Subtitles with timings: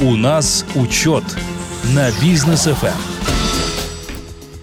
[0.00, 1.24] У нас учет
[1.92, 3.18] на бизнес ФМ.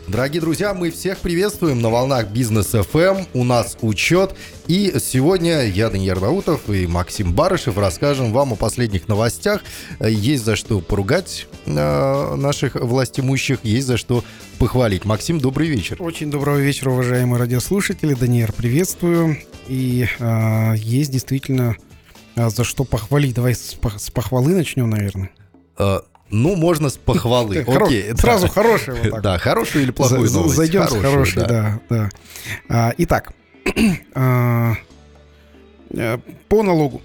[0.08, 3.27] Дорогие друзья, мы всех приветствуем на волнах Бизнес FM.
[3.33, 4.33] У нас учет.
[4.67, 9.61] И сегодня я, Даниил Наутов и Максим Барышев расскажем вам о последних новостях.
[9.99, 14.23] Есть за что поругать э, наших властимущих, есть за что
[14.57, 15.04] похвалить.
[15.04, 15.97] Максим, добрый вечер.
[15.99, 18.13] Очень доброго вечера, уважаемые радиослушатели.
[18.13, 19.39] Даниэль, приветствую.
[19.67, 21.75] И э, есть действительно
[22.36, 23.36] э, за что похвалить.
[23.36, 25.31] Давай с, с похвалы начнем, наверное.
[25.77, 25.99] Э,
[26.29, 27.60] ну, можно с похвалы.
[27.68, 28.15] Окей.
[28.18, 29.21] Сразу хороший вот так.
[29.21, 30.55] Да, хорошую или плохую новость?
[30.55, 31.79] Зайдем с хорошей, да.
[31.89, 32.09] да.
[32.69, 33.33] А, итак,
[34.16, 34.73] а,
[35.91, 36.17] э,
[36.50, 37.02] по налогу.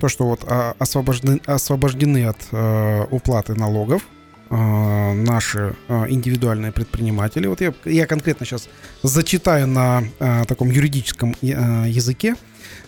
[0.00, 4.02] То, что вот а, освобождены, освобождены от а, уплаты налогов
[4.50, 7.48] а, наши а, индивидуальные предприниматели.
[7.48, 8.68] Вот я, я конкретно сейчас
[9.02, 12.36] зачитаю на а, таком юридическом а, языке.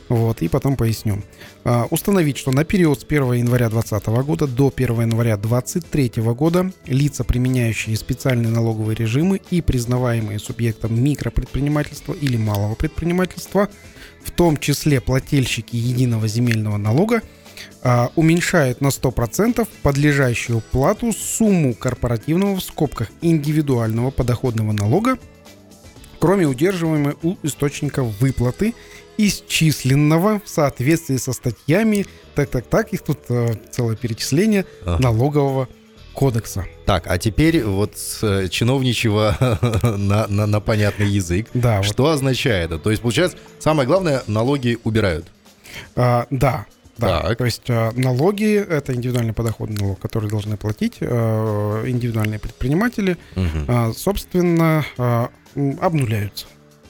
[0.08, 1.22] Вот, и потом поясню.
[1.64, 6.70] А, установить, что на период с 1 января 2020 года до 1 января 2023 года
[6.86, 13.68] лица, применяющие специальные налоговые режимы и признаваемые субъектом микропредпринимательства или малого предпринимательства,
[14.22, 17.22] в том числе плательщики единого земельного налога,
[17.82, 25.18] а, уменьшают на 100% подлежащую плату сумму корпоративного в скобках индивидуального подоходного налога,
[26.20, 28.74] кроме удерживаемой у источника выплаты
[29.18, 35.02] исчисленного в соответствии со статьями, так-так-так, их тут э, целое перечисление ага.
[35.02, 35.68] налогового
[36.16, 36.66] кодекса.
[36.86, 39.36] Так, а теперь вот с э, чиновничьего
[39.82, 41.48] на, на, на понятный язык.
[41.54, 41.82] Да.
[41.82, 42.14] Что вот.
[42.14, 42.78] означает это?
[42.78, 45.26] То есть, получается, самое главное, налоги убирают.
[45.94, 47.38] А, да, да, так.
[47.38, 53.92] то есть э, налоги это индивидуальный подоходный налог, который должны платить э, индивидуальные предприниматели, угу.
[53.94, 54.84] собственно,
[55.80, 56.46] обнуляются.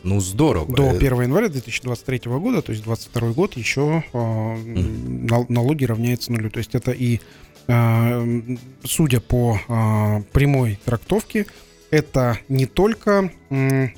[0.07, 0.73] Ну, здорово.
[0.73, 5.47] До 1 января 2023 года, то есть 22 год, еще э, mm.
[5.49, 6.49] налоги равняются нулю.
[6.49, 7.21] То есть это и,
[7.67, 8.41] э,
[8.85, 11.47] судя по э, прямой трактовке,
[11.91, 13.89] это не только э,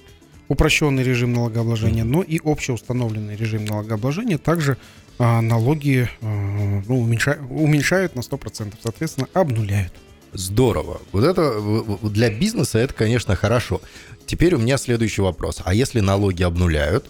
[0.48, 4.38] упрощенный режим налогообложения, но и общеустановленный режим налогообложения.
[4.38, 4.78] Также
[5.18, 9.92] э, налоги э, ну, уменьшают, уменьшают на 100%, соответственно, обнуляют.
[10.32, 11.00] Здорово.
[11.12, 11.60] Вот это
[12.02, 13.80] для бизнеса это, конечно, хорошо.
[14.26, 15.62] Теперь у меня следующий вопрос.
[15.64, 17.06] А если налоги обнуляют,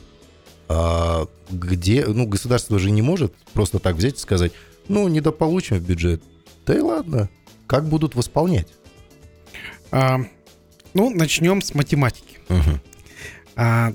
[0.68, 4.52] а где, ну, государство же не может просто так взять и сказать,
[4.86, 6.22] ну, недополучим в бюджет.
[6.66, 7.28] Да и ладно.
[7.66, 8.68] Как будут восполнять?
[9.90, 10.20] А,
[10.94, 12.38] ну, начнем с математики.
[12.48, 12.80] Угу.
[13.60, 13.92] А,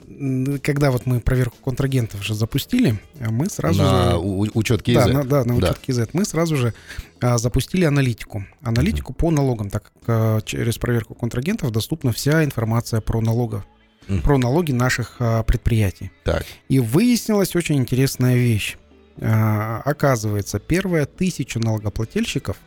[0.62, 4.18] когда вот мы проверку контрагентов же запустили, а мы сразу на же...
[4.18, 4.96] учет КИЗ?
[4.96, 5.78] Да, на, да, на учет да.
[5.82, 6.10] КИЗ.
[6.12, 6.74] Мы сразу же
[7.22, 8.44] а, запустили аналитику.
[8.62, 9.18] Аналитику mm-hmm.
[9.18, 13.64] по налогам, так как а, через проверку контрагентов доступна вся информация про налогов.
[14.10, 14.22] Mm-hmm.
[14.22, 16.12] Про налоги наших а, предприятий.
[16.26, 16.44] Так.
[16.68, 18.76] И выяснилась очень интересная вещь.
[19.22, 22.58] А, оказывается, первая тысяча налогоплательщиков,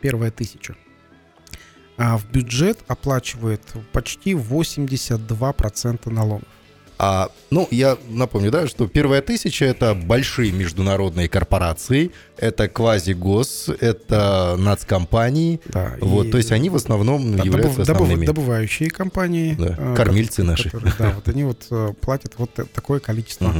[0.00, 0.76] первая тысяча,
[1.98, 6.48] в бюджет оплачивает почти 82% налогов.
[7.00, 14.56] А, ну, я напомню, да, что первая тысяча это большие международные корпорации, это квази-гос, это
[14.58, 15.60] нацкомпании.
[15.66, 18.26] Да, вот, и, то есть они в основном да, являются добыв, основными.
[18.26, 19.54] Добывающие компании.
[19.56, 20.70] Да, э, кормильцы которые, наши.
[20.70, 23.54] Которые, да, вот они вот э, платят вот такое количество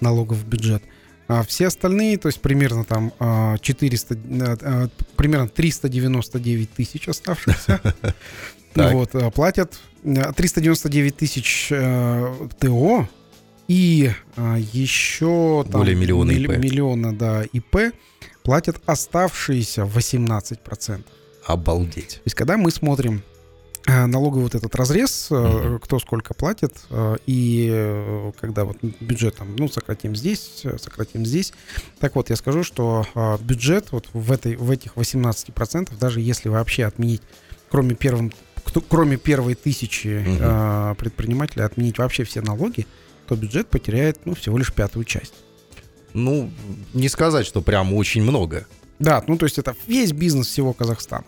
[0.00, 0.82] налогов в бюджет.
[1.26, 3.12] А все остальные, то есть примерно там
[3.60, 7.80] 400, а, а, примерно 399 тысяч оставшихся,
[8.74, 13.08] вот, платят 399 тысяч э, ТО
[13.68, 14.12] и
[14.72, 16.58] еще там, более миллиона ИП.
[16.58, 17.94] миллиона да, ИП
[18.42, 21.04] платят оставшиеся 18%.
[21.46, 22.16] Обалдеть.
[22.16, 23.22] То есть когда мы смотрим
[23.86, 29.68] налоговый вот этот разрез, uh кто сколько платит, э, и когда вот бюджет там, ну,
[29.68, 31.52] сократим здесь, сократим здесь.
[31.98, 33.06] Так вот, я скажу, что
[33.40, 37.22] бюджет вот в, этой, в этих 18%, даже если вообще отменить,
[37.70, 38.32] кроме, первым,
[38.88, 42.86] кроме первой тысячи uh предпринимателей, отменить вообще все налоги,
[43.26, 45.34] то бюджет потеряет, ну, всего лишь пятую часть.
[46.12, 46.50] Ну,
[46.92, 48.66] не сказать, что прям очень много.
[48.98, 51.24] Да, ну, то есть это весь бизнес всего Казахстана.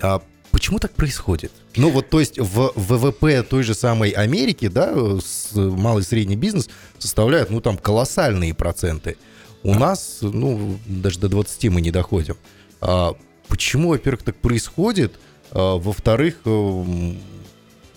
[0.00, 0.22] А
[0.56, 1.52] Почему так происходит?
[1.76, 4.94] Ну вот, то есть в ВВП той же самой Америки, да,
[5.54, 9.18] малый и средний бизнес составляют, ну там колоссальные проценты.
[9.62, 9.78] У а.
[9.78, 12.38] нас, ну, даже до 20 мы не доходим.
[12.80, 13.14] А
[13.48, 15.18] почему, во-первых, так происходит?
[15.50, 17.12] А, во-вторых, э,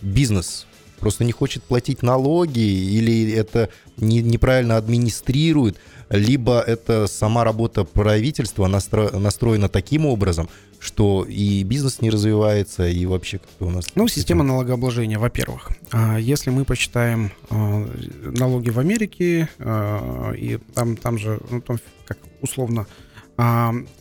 [0.02, 0.68] бизнес
[1.00, 5.78] просто не хочет платить налоги или это не, неправильно администрирует,
[6.10, 13.06] либо это сама работа правительства настро, настроена таким образом, что и бизнес не развивается, и
[13.06, 13.88] вообще как у нас...
[13.96, 15.72] Ну, система налогообложения, во-первых.
[15.92, 17.86] А, если мы посчитаем а,
[18.24, 22.88] налоги в Америке, а, и там, там же, ну, там как условно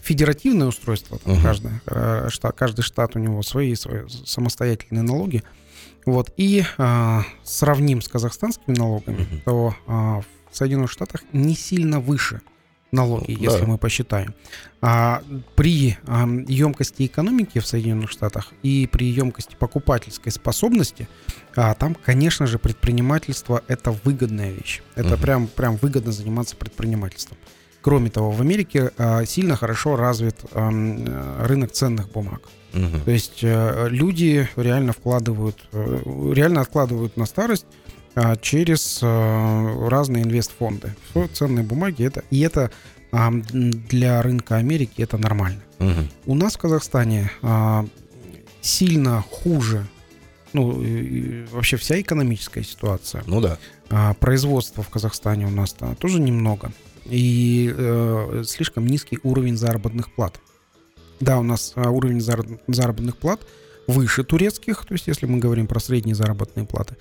[0.02, 1.42] федеративное устройство, там, Мгм.
[1.44, 1.70] каждый,
[2.28, 5.44] штат, каждый штат у него свои, свои самостоятельные налоги.
[6.06, 6.64] Вот, и
[7.44, 9.40] сравним с казахстанскими налогами, Мгм.
[9.44, 10.24] то в
[10.58, 12.40] Соединенных Штатах не сильно выше
[12.90, 13.66] налоги, Ну, если да.
[13.66, 14.34] мы посчитаем.
[14.80, 15.22] А
[15.56, 21.06] при а, емкости экономики в Соединенных Штатах и при емкости покупательской способности,
[21.54, 24.80] а, там, конечно же, предпринимательство это выгодная вещь.
[24.94, 25.20] Это Мгм.
[25.20, 27.36] прям, прям выгодно заниматься предпринимательством.
[27.82, 32.40] Кроме того, в Америке а, сильно хорошо развит э, рынок ценных бумаг.
[32.72, 33.02] Мгм.
[33.02, 36.00] То есть э, люди реально вкладывают, э,
[36.34, 37.66] реально откладывают на старость
[38.40, 40.94] через э, разные инвестфонды.
[41.14, 42.70] в ценные бумаги это и это
[43.10, 45.60] а, для рынка Америки это нормально.
[45.78, 46.08] Мгм.
[46.26, 47.86] У нас в Казахстане а,
[48.60, 49.86] сильно хуже,
[50.52, 50.84] ну
[51.52, 53.22] вообще вся экономическая ситуация.
[53.26, 53.58] Ну да.
[53.90, 56.72] А, производства в Казахстане у нас -то тоже немного.
[57.06, 60.38] И э, слишком низкий уровень заработных плат.
[61.20, 63.40] Да, у нас а, уровень зараб- заработных плат
[63.86, 66.96] выше турецких, то есть если мы говорим про средние заработные платы.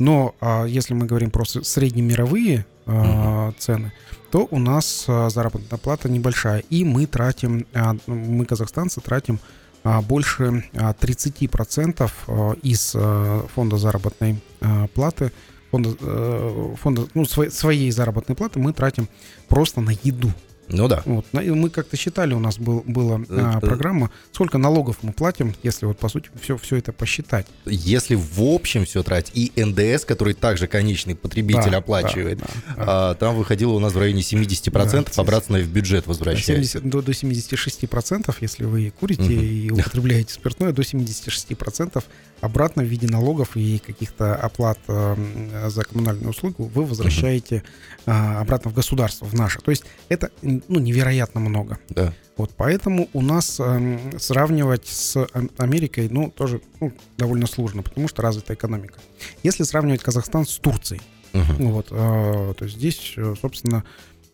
[0.00, 3.92] Но а, если мы говорим про среднемировые а, цены,
[4.32, 6.64] то у нас а, заработная плата небольшая.
[6.70, 9.38] И мы тратим, а, мы, казахстанцы, тратим
[9.84, 15.30] а, больше а, 30% а, из а, фонда заработной а, платы
[15.70, 19.08] фонда, э, фонда ну, своей, своей заработной платы мы тратим
[19.48, 20.32] просто на еду.
[20.70, 21.02] Ну да.
[21.04, 21.26] Вот.
[21.32, 25.86] Мы как-то считали, у нас был, была а, Это- программа, сколько налогов мы платим, если
[25.86, 27.46] вот по сути все, все это посчитать.
[27.66, 32.74] Если в общем все тратить, и НДС, который также конечный потребитель Да, оплачивает, да, да,
[32.76, 33.10] да.
[33.10, 36.78] а, там выходило у нас в районе 70%, Да, обратно в бюджет возвращается.
[36.80, 39.32] 70 до, до 76%, если вы курите Мгм.
[39.32, 42.02] и употребляете спиртное, до 76%
[42.40, 47.62] обратно в виде налогов и каких-то оплат э, за коммунальную услугу вы возвращаете
[48.06, 49.58] а, обратно в государство, в наше.
[49.60, 50.30] То есть это
[50.68, 51.78] ну, невероятно много.
[51.88, 52.12] Да.
[52.36, 58.08] Вот поэтому у нас эм, сравнивать с Ам- Америкой, ну, тоже ну, довольно сложно, потому
[58.08, 58.98] что развитая экономика.
[59.42, 61.02] Если сравнивать Казахстан с Турцией,
[61.32, 61.70] Мгм.
[61.72, 63.84] вот, э, то здесь, э, собственно,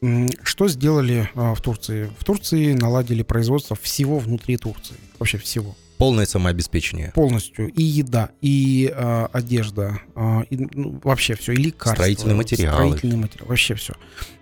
[0.02, 2.10] м, что сделали э, в Турции?
[2.18, 7.12] В Турции наладили производство всего внутри Турции, вообще всего, Полное самообеспечение.
[7.14, 7.68] полностью.
[7.68, 11.94] И еда, и э, одежда, э, и, ну, вообще все, и лекарства.
[11.94, 12.76] Строительные материалы.
[12.88, 13.94] Строительные материалы, вообще все.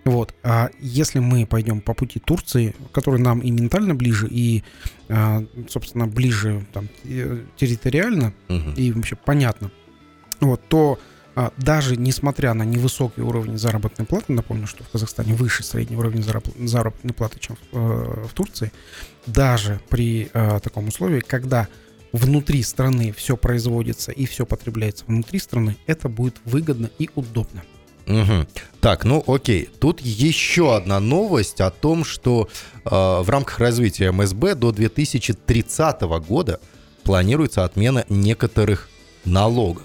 [0.03, 0.33] Вот.
[0.43, 4.63] А если мы пойдем по пути Турции, который нам и ментально ближе, и,
[5.07, 8.73] э, собственно, ближе там, э, территориально, Мгм.
[8.73, 9.71] и вообще понятно,
[10.41, 10.99] вот, то
[11.57, 16.67] даже несмотря на невысокий уровень заработной платы, напомню, что в Казахстане выше средний уровень зараб-
[16.67, 18.71] заработной платы, чем в, э, в Турции,
[19.25, 21.67] даже при э, таком условии, когда
[22.13, 27.63] внутри страны все производится и все потребляется внутри страны, это будет выгодно и удобно.
[28.05, 28.47] Мгм.
[28.81, 29.69] Так, ну окей.
[29.79, 32.47] Тут еще одна новость о том, что
[32.83, 36.59] э, в рамках развития МСБ до 2030 года
[37.03, 38.89] планируется отмена некоторых
[39.25, 39.83] налогов.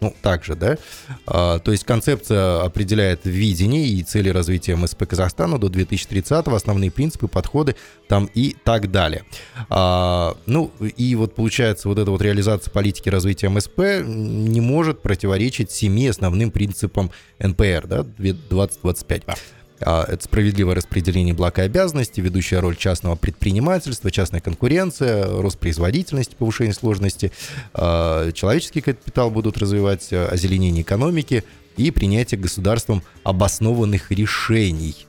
[0.00, 0.78] Ну, также, да?
[1.26, 7.26] А, то есть концепция определяет видение и цели развития МСП Казахстана до 2030 основные принципы,
[7.26, 7.74] подходы
[8.06, 9.24] там и так далее.
[9.68, 15.72] А, ну, и вот получается, вот эта вот реализация политики развития МСП не может противоречить
[15.72, 17.10] семи основным принципам
[17.40, 19.24] НПР, да, 2025.
[19.80, 26.34] А, Это справедливое распределение благ и обязанностей, ведущая роль частного предпринимательства, частная конкуренция, рост производительности,
[26.36, 27.32] повышение сложности,
[27.74, 31.44] а, человеческий капитал будут развивать, а, озеленение экономики
[31.76, 35.06] и принятие государством обоснованных решений.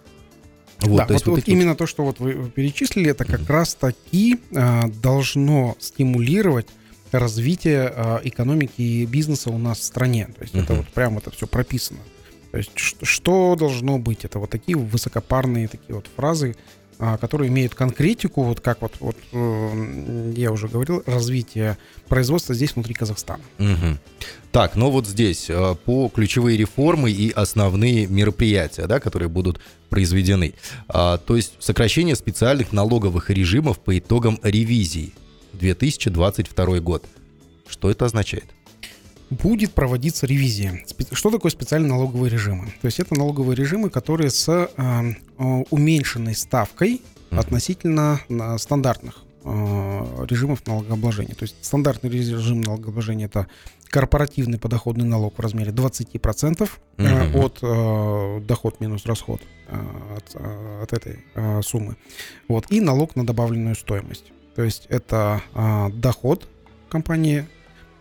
[0.81, 3.75] Вот, да, то вот, вот вот именно то, что вот вы перечислили, это как раз
[3.75, 6.67] таки а, должно стимулировать
[7.11, 10.29] развитие а, экономики и бизнеса у нас в стране.
[10.37, 10.83] То есть это Мгм.
[10.83, 11.99] вот прямо это все прописано.
[12.51, 14.25] То есть что, что должно быть?
[14.25, 16.55] Это вот такие высокопарные такие вот фразы,
[17.01, 21.77] а, которые имеют конкретику, вот как вот, вот э, я уже говорил, развитие
[22.09, 23.41] производства здесь внутри Казахстана.
[23.57, 23.99] Мгм.
[24.51, 30.55] Так, ну вот здесь э, по ключевые реформы и основные мероприятия, да, которые будут произведены.
[30.89, 35.13] А, То есть сокращение специальных налоговых режимов по итогам ревизии
[35.53, 37.05] 2022 год.
[37.69, 38.45] Что это означает?
[39.29, 40.83] Будет проводиться ревизия.
[41.11, 42.67] Что такое специальные налоговые режимы?
[42.81, 50.25] То есть это налоговые режимы, которые с э, э, уменьшенной ставкой относительно на стандартных э,
[50.29, 51.35] режимов налогообложения.
[51.35, 53.47] То есть стандартный режим налогообложения это
[53.87, 57.35] корпоративный подоходный налог в размере 20% э, Мгм.
[57.35, 59.77] от э, доход минус расход э,
[60.17, 61.95] от, э, от этой э, суммы.
[62.47, 62.65] Вот.
[62.71, 64.31] И налог на добавленную стоимость.
[64.55, 66.47] То есть это э, доход
[66.89, 67.45] компании э,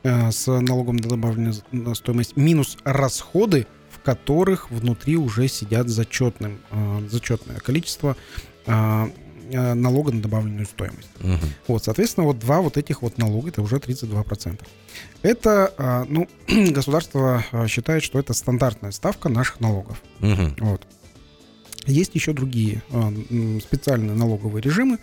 [0.03, 1.55] с налогом на добавленную
[1.95, 8.17] стоимость минус расходы, в которых внутри уже сидят зачетным, э, зачетное количество
[8.67, 9.09] э,
[9.51, 11.09] э, налога на добавленную стоимость.
[11.21, 11.39] Мгм.
[11.67, 14.61] Вот, соответственно, вот два вот этих вот налога, это уже 32%.
[15.23, 16.29] Это, ну,
[16.71, 20.03] государство считает, что это стандартная ставка наших налогов.
[20.21, 20.57] Мгм.
[20.61, 20.87] Вот.
[21.87, 22.83] Есть еще другие
[23.63, 24.99] специальные налоговые режимы,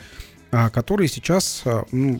[0.70, 2.20] которые сейчас а, ну,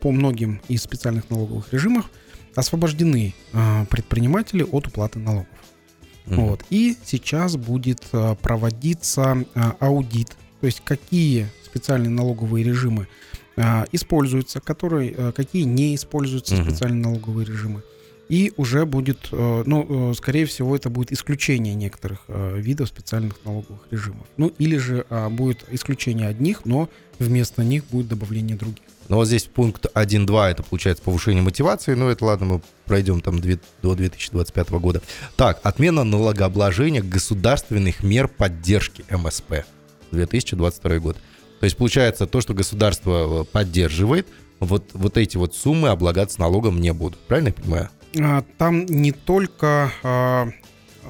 [0.00, 2.10] по многим из специальных налоговых режимов
[2.54, 5.46] освобождены а, предприниматели от уплаты налогов.
[6.26, 6.46] Мгм.
[6.46, 6.64] Вот.
[6.70, 13.08] И сейчас будет а, проводиться а, аудит, то есть какие специальные налоговые режимы
[13.56, 16.64] а, используются, которые, а, какие не используются Мгм.
[16.64, 17.82] специальные налоговые режимы.
[18.28, 23.36] И уже будет, э, ну, э, скорее всего, это будет исключение некоторых э, видов специальных
[23.44, 24.26] налоговых режимов.
[24.36, 28.82] Ну, или же а, будет исключение одних, но вместо них будет добавление других.
[29.08, 33.40] Ну вот здесь пункт 1.2, это получается повышение мотивации, но это ладно, мы пройдем там
[33.40, 35.00] до 2025 года.
[35.36, 39.64] Так, отмена налогообложения государственных мер поддержки МСП,
[40.10, 41.16] 2022 год.
[41.60, 44.26] То есть получается то, что государство поддерживает,
[44.58, 47.18] вот, вот эти вот суммы облагаться налогом не будут.
[47.20, 47.90] Правильно я понимаю?
[48.20, 50.48] А, Там не только а,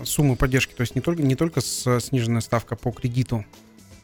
[0.04, 3.44] суммы поддержки, то есть не только, не только сниженная ставка по кредиту,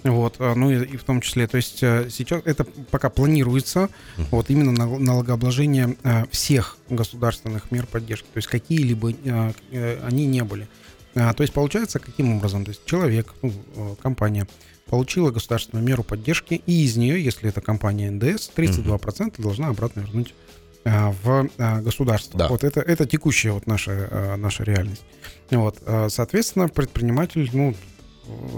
[0.05, 3.89] вот, а, ну и, и в том числе, то есть э, сейчас это пока планируется,
[4.31, 10.43] вот именно нал- налогообложение а, всех государственных мер поддержки, то есть какие-либо э, они не
[10.43, 10.69] были.
[11.15, 12.65] То есть получается каким образом?
[12.65, 14.49] То есть человек, ну, э, компания
[14.87, 20.35] получила государственную меру поддержки, и из нее, если это компания НДС, 32% должна обратно вернуть
[20.85, 22.39] в а, государство.
[22.39, 22.49] Да.
[22.49, 25.05] Вот это, это текущая вот наша, а, наша реальность.
[25.51, 27.75] Вот, а, соответственно, предприниматель, ну,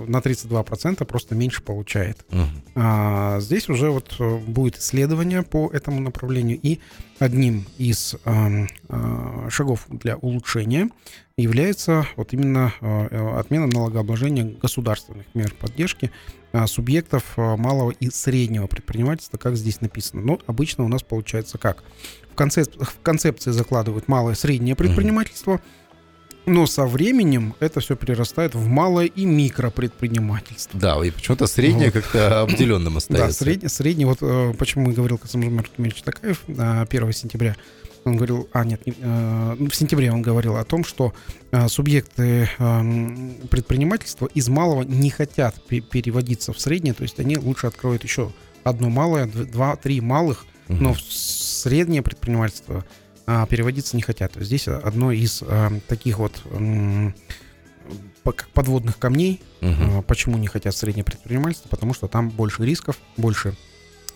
[0.07, 2.25] на 32% просто меньше получает.
[2.31, 2.63] Мгм.
[2.75, 6.81] А, здесь уже вот э, будет исследование по этому направлению, и
[7.19, 10.91] одним из ам, а, шагов для улучшения
[11.37, 16.35] является вот именно а, отмена налогообложения государственных мер поддержки а,
[16.67, 20.23] субъектов а, малого и среднего предпринимательства, как здесь написано.
[20.23, 21.83] Но обычно у нас получается как?
[22.33, 25.61] В, концеп- в концепции закладывают малое и среднее предпринимательство,
[26.47, 30.79] но со временем это все перерастает в малое и микропредпринимательство.
[30.79, 31.95] Да, и почему-то среднее Вот.
[31.95, 33.45] как-то обделенным Да, остается.
[33.45, 37.57] средний, средний вот э, почему и говорил Константин Маркович Такаев э, 1 сентября.
[38.05, 41.15] Он говорил, а нет, не- э, ну, в сентябре он говорил о том, что
[41.53, 47.39] э, субъекты эм, предпринимательства из малого не хотят пе- переводиться в среднее, то есть они
[47.39, 48.31] лучше откроют еще
[48.63, 50.83] одно малое, дв- два, три малых, Мгм.
[50.83, 52.85] но в среднее предпринимательство
[53.27, 54.33] а, переводиться не хотят.
[54.33, 56.43] То есть Здесь одно из а, таких вот
[58.25, 59.99] как подводных камней, Мгм.
[59.99, 61.69] а, Почему не хотят среднее предпринимательство?
[61.69, 63.55] Потому что там больше рисков, больше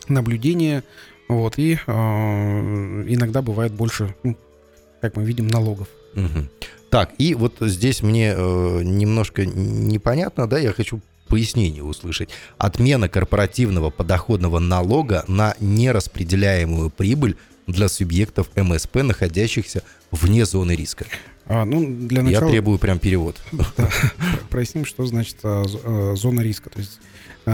[0.07, 0.83] наблюдения,
[1.29, 4.35] вот, и а, иногда бывает больше, ну,
[4.99, 5.87] как мы видим, налогов.
[6.15, 6.49] Мгм.
[6.89, 12.29] Так, и вот здесь мне э, немножко непонятно, да, я хочу пояснение услышать.
[12.57, 21.05] Отмена корпоративного подоходного налога на нераспределяемую прибыль для субъектов МСП, находящихся вне зоны риска.
[21.45, 23.39] А, ну, для Я начала требую прям перевод.
[23.75, 23.89] про-
[24.49, 25.63] проясним, что значит а,
[26.15, 26.71] зона риска.
[26.71, 26.99] То есть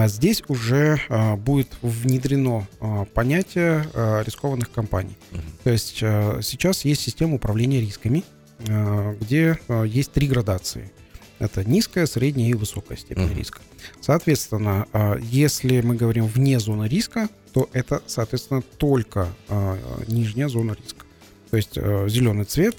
[0.08, 5.18] здесь уже а, будет внедрено а, понятие а, рискованных компаний.
[5.32, 5.42] Мгм.
[5.64, 8.24] То есть а, сейчас есть система управления рисками,
[8.68, 10.92] а, где а, есть три градации.
[11.40, 13.38] Это низкая, средняя и высокая степень Мгм.
[13.38, 13.60] риска.
[14.02, 20.76] Соответственно, а, если мы говорим вне зоны риска, то это, соответственно, только а, нижняя зона
[20.82, 21.06] риска.
[21.52, 22.76] То есть зеленый цвет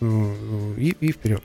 [0.00, 1.42] и, и вперед.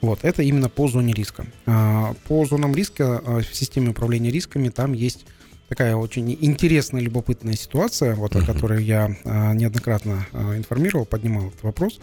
[0.00, 1.46] Вот, это именно по зоне риска.
[1.66, 5.26] А, По зонам риска а, в системе управления рисками там есть
[5.68, 10.26] такая очень интересная, любопытная ситуация, вот, о которой я а, неоднократно
[10.56, 12.00] информировал, поднимал этот вопрос.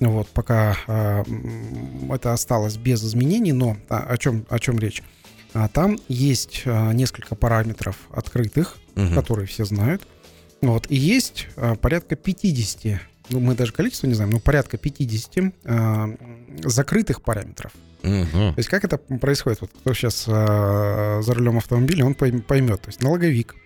[0.00, 0.76] Вот, пока
[2.08, 5.02] это осталось без изменений, но о чем, о чем речь?
[5.72, 9.14] Там есть несколько параметров открытых, Мгм.
[9.14, 10.06] которые все знают.
[10.62, 10.86] Вот.
[10.88, 11.48] И есть
[11.80, 16.08] порядка 50, ну мы даже количество не знаем, но порядка 50 а,
[16.64, 17.72] закрытых параметров.
[18.02, 18.54] Мгм.
[18.54, 19.60] То есть как это происходит?
[19.60, 22.82] Вот кто сейчас за рулем автомобиля, он пойм- поймет.
[22.82, 23.56] То есть налоговик.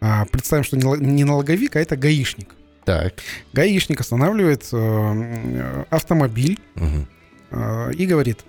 [0.00, 2.50] А, представим, что не ло- не налоговик, а это гаишник.
[2.84, 3.14] Так.
[3.54, 7.08] Гаишник останавливает э, автомобиль Мгм.
[7.50, 8.44] э, и говорит,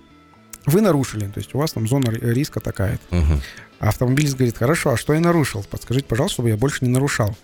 [0.65, 3.15] вы нарушили, то есть у вас там зона ри- риска такая-то.
[3.15, 3.41] Мгм.
[3.79, 5.63] А автомобилист говорит, хорошо, а что я нарушил?
[5.63, 7.36] Подскажите, пожалуйста, чтобы я больше не нарушал.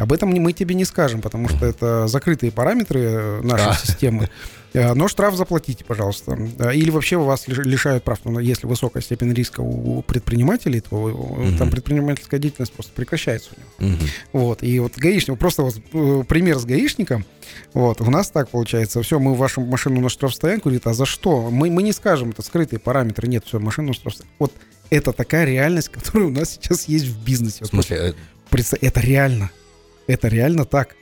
[0.00, 3.74] Об этом мы тебе не скажем, потому что это закрытые параметры э, нашей А.
[3.74, 4.30] системы.
[4.72, 6.38] Э, Но штраф заплатите, пожалуйста.
[6.58, 8.18] Э, Или вообще вас лиш- лишают прав.
[8.24, 11.58] Ну, Если высокая степень риска у предпринимателей, то Мгм.
[11.58, 13.94] там предпринимательская деятельность просто прекращается у него.
[13.96, 14.06] Мгм.
[14.32, 15.74] Вот, и вот гаишник, просто вот
[16.28, 17.24] пример с гаишником,
[17.74, 21.50] вот, у нас так получается, все, мы вашу машину на штрафстоянку, говорит, а за что?
[21.50, 24.34] Мы, мы не скажем, это скрытые параметры, нет, все, машину на штрафстоянку.
[24.38, 24.52] Вот
[24.88, 27.64] Это такая реальность, которая у нас сейчас есть в бизнесе.
[27.64, 28.14] В смысле?
[28.80, 29.50] Это реально.
[30.10, 30.96] Это реально так.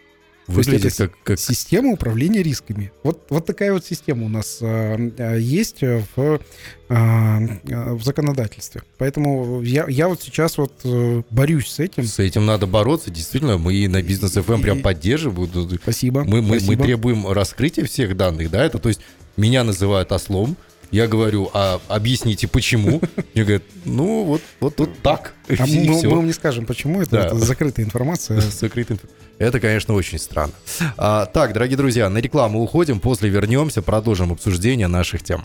[0.46, 1.38] Выглядит как, как...
[1.38, 2.90] Система управления рисками.
[3.02, 6.40] Вот, вот такая вот система у нас э, есть в, э,
[6.88, 8.82] в законодательстве.
[8.96, 12.04] Поэтому я, я вот сейчас вот э, борюсь с этим.
[12.04, 13.10] С этим надо бороться.
[13.10, 15.78] Действительно, мы на бизнес FM прям поддерживаем.
[15.82, 16.24] Спасибо.
[16.24, 16.80] Мы, мы, спасибо.
[16.80, 19.00] мы требуем раскрытия всех данных, да, это то есть
[19.36, 20.56] меня называют ослом,
[20.90, 23.00] я говорю, а объясните почему?
[23.34, 25.34] Мне говорят, ну вот, вот, вот так.
[25.48, 27.26] А мы, мы вам не скажем, почему это, да.
[27.26, 28.40] это закрытая информация.
[28.40, 29.18] Закрытая информация.
[29.38, 30.52] Это, конечно, очень странно.
[30.96, 35.44] А, так, дорогие друзья, на рекламу уходим, после вернемся, продолжим обсуждение наших тем.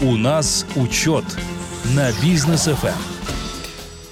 [0.00, 1.24] У нас учет
[1.94, 3.23] на бизнес FM.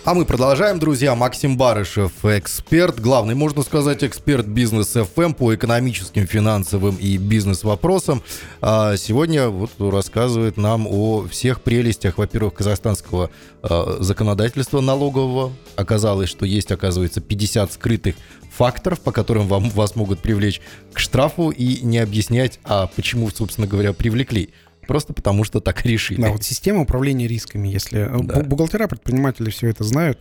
[0.04, 1.14] А мы продолжаем, друзья.
[1.14, 8.20] Максим Барышев, эксперт, главный, можно сказать, эксперт бизнес FM по экономическим, финансовым и бизнес-вопросам.
[8.60, 13.30] А сегодня вот рассказывает нам о всех прелестях, во-первых, казахстанского
[13.62, 15.52] а, законодательства налогового.
[15.76, 18.16] Оказалось, что есть, оказывается, 50 скрытых
[18.50, 20.60] факторов, по которым вам, вас могут привлечь
[20.92, 24.50] к штрафу и не объяснять, а почему, собственно говоря, привлекли.
[24.86, 26.20] Просто потому, что так решили.
[26.20, 28.00] Да, вот система управления рисками, если...
[28.00, 28.40] Э, да.
[28.42, 30.18] Бухгалтера, предприниматели все это знают.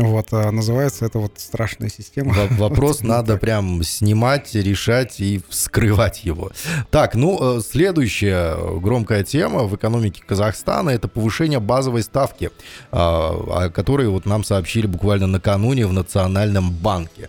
[0.00, 2.32] Вот, а называется это вот страшная система.
[2.52, 6.50] Вопрос надо прям снимать, решать и вскрывать его.
[6.90, 12.50] Так, ну, э, следующая громкая тема в экономике Казахстана– это повышение базовой ставки,
[12.90, 17.28] а, о которой вот нам сообщили буквально накануне в Национальном банке.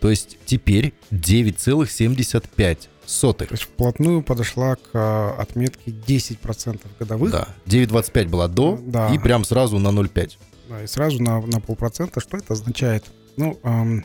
[0.00, 3.48] То есть теперь 9,75 сотых.
[3.48, 7.32] То есть вплотную подошла к а, отметке 10% годовых.
[7.32, 9.08] Да, 9,25 была до, да.
[9.12, 10.32] и прям сразу на 0,5.
[10.68, 12.20] Да, и сразу на, на полпроцента.
[12.20, 13.04] Что это означает?
[13.36, 14.04] Ну, эм,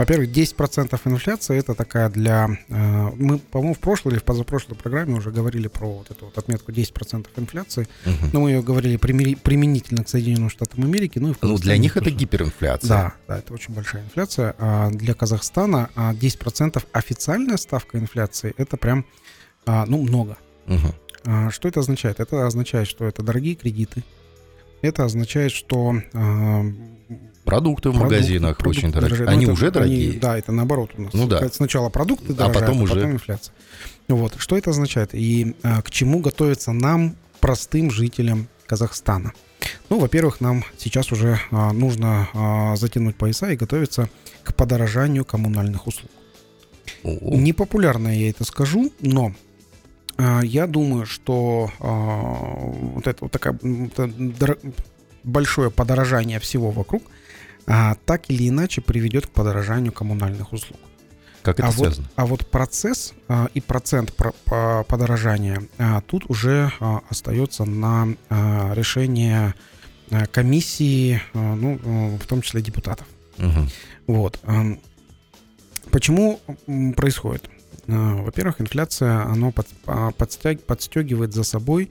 [0.00, 2.48] во-первых, 10% инфляции это такая для...
[2.70, 6.38] Э, мы, по-моему, в прошлой или в позапрошлой программе уже говорили про вот эту вот
[6.38, 7.86] отметку 10% инфляции.
[8.06, 8.30] Угу.
[8.32, 11.18] Но мы ее говорили применительно к Соединенным Штатам Америки.
[11.18, 12.06] Ну, и ну для них тоже.
[12.06, 12.88] это гиперинфляция.
[12.88, 14.54] Да, да, это очень большая инфляция.
[14.58, 19.04] А для Казахстана 10% а, официальная ставка инфляции это прям,
[19.66, 20.38] а, ну, много.
[20.66, 21.50] Угу.
[21.50, 22.20] Что это означает?
[22.20, 24.02] Это означает, что это дорогие кредиты.
[24.80, 26.00] Это означает, что
[27.50, 29.16] Продукты в продукты, магазинах продукты очень дорогие.
[29.16, 29.36] Дорожают.
[29.36, 30.10] Они ну, уже дорогие?
[30.10, 31.12] Они, да, это наоборот у нас.
[31.12, 31.48] Ну да.
[31.48, 33.52] Сначала продукты дорожают, а потом, а потом инфляция.
[34.06, 34.34] Вот.
[34.38, 35.10] Что это означает?
[35.14, 39.32] И а, к чему готовиться нам, простым жителям Казахстана?
[39.88, 44.08] Ну, во-первых, нам сейчас уже а, нужно а, затянуть пояса и готовиться
[44.44, 46.10] к подорожанию коммунальных услуг.
[47.02, 47.36] О-о.
[47.36, 49.32] Непопулярно я это скажу, но
[50.18, 51.94] а, я думаю, что а,
[52.94, 54.10] вот это вот такая это
[55.24, 57.02] большое подорожание всего вокруг–
[57.66, 60.78] а, так или иначе приведет к подорожанию коммунальных услуг.
[61.42, 62.06] Как это а связано?
[62.06, 67.64] Вот, а вот процесс а, и процент про, по, подорожания а, тут уже а, остается
[67.64, 69.54] на а, решение
[70.10, 73.06] а, комиссии, а, ну, а, в том числе депутатов.
[73.38, 73.68] Угу.
[74.08, 74.38] Вот.
[74.42, 74.76] А,
[75.90, 76.40] почему
[76.96, 77.48] происходит?
[77.88, 81.90] А, во-первых, инфляция, под, а, подстяг, подстегивает за собой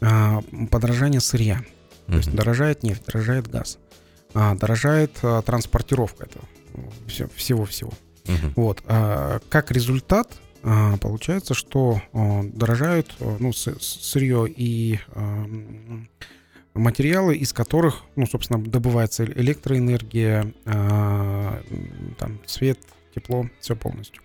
[0.00, 1.62] а, подорожание сырья.
[2.06, 3.78] То есть дорожает нефть, дорожает газ
[4.34, 6.44] дорожает а, транспортировка этого
[7.34, 7.92] всего-всего.
[8.26, 8.52] Угу.
[8.56, 8.82] Вот.
[8.86, 15.46] А, как результат, а, получается, что а, дорожают а, ну, сырье и а,
[16.74, 21.62] материалы, из которых, ну, собственно, добывается электроэнергия, а,
[22.18, 22.78] там, свет,
[23.14, 24.22] тепло, все полностью.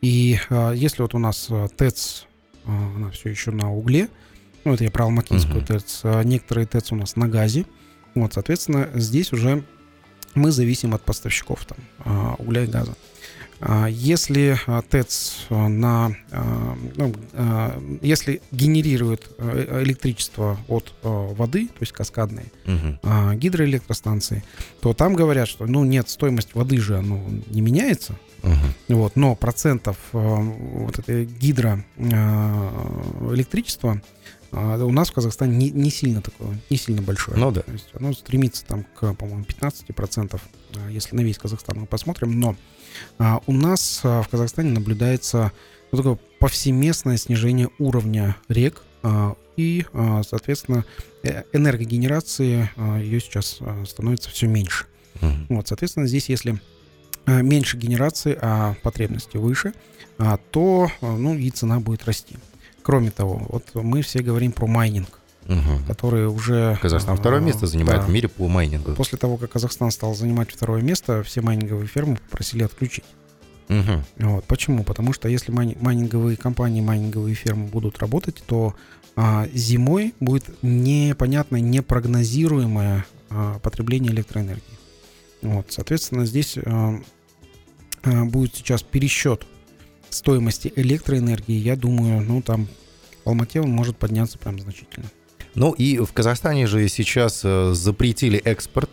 [0.00, 2.26] И а, если вот у нас а, ТЭЦ,
[2.64, 4.08] а, она все еще на угле,
[4.64, 5.78] ну, это я про Алматинскую uh-huh.
[5.78, 7.64] ТЭЦ, а некоторые ТЭЦ у нас на газе,
[8.14, 9.64] вот, соответственно, здесь уже
[10.34, 12.94] мы зависим от поставщиков там, а, угля и газа.
[13.60, 16.16] А, если а, ТЭЦ на,
[16.96, 17.14] ну,
[18.00, 22.98] если генерирует электричество от воды, то есть каскадные угу.
[23.34, 24.42] гидроэлектростанции,
[24.80, 28.96] то там говорят, что ну нет, стоимость воды же ну, не меняется, Угу.
[28.96, 34.00] Вот, но процентов вот этой гидроэлектричества
[34.52, 37.38] а у нас в Казахстане не, не сильно такое, не сильно большое.
[37.38, 37.62] Ну да.
[37.62, 40.40] То есть оно стремится там к, по-моему, 15%,
[40.76, 42.38] а, если на весь Казахстан мы посмотрим.
[42.38, 42.56] Но
[43.18, 45.52] а, у нас а, в Казахстане наблюдается
[45.92, 50.84] ну, такое повсеместное снижение уровня рек а, и, а, соответственно,
[51.22, 54.86] э, энергогенерации а, ее сейчас а, становится все меньше.
[55.20, 55.56] Угу.
[55.56, 56.60] Вот, соответственно, здесь если
[57.26, 59.74] а, меньше генерации, а потребности выше,
[60.18, 62.36] а, то ну, и цена будет расти.
[62.90, 65.86] Кроме того, вот мы все говорим про майнинг, угу.
[65.86, 66.76] который уже...
[66.82, 68.94] Казахстан второе место занимает да, в мире по майнингу.
[68.94, 73.04] После того, как Казахстан стал занимать второе место, все майнинговые фермы попросили отключить.
[73.68, 74.26] Угу.
[74.28, 74.44] Вот.
[74.46, 74.82] Почему?
[74.82, 78.74] Потому что если май- майнинговые компании, майнинговые фермы будут работать, то
[79.14, 84.64] а, зимой будет непонятное, непрогнозируемое а, потребление электроэнергии.
[85.42, 87.00] Вот, соответственно, здесь а,
[88.02, 89.46] а, будет сейчас пересчет
[90.10, 91.56] стоимости электроэнергии.
[91.56, 92.68] Я думаю, ну там
[93.24, 95.06] в Алмате он может подняться прям значительно.
[95.54, 98.90] Ну и в Казахстане же сейчас э, запретили экспорт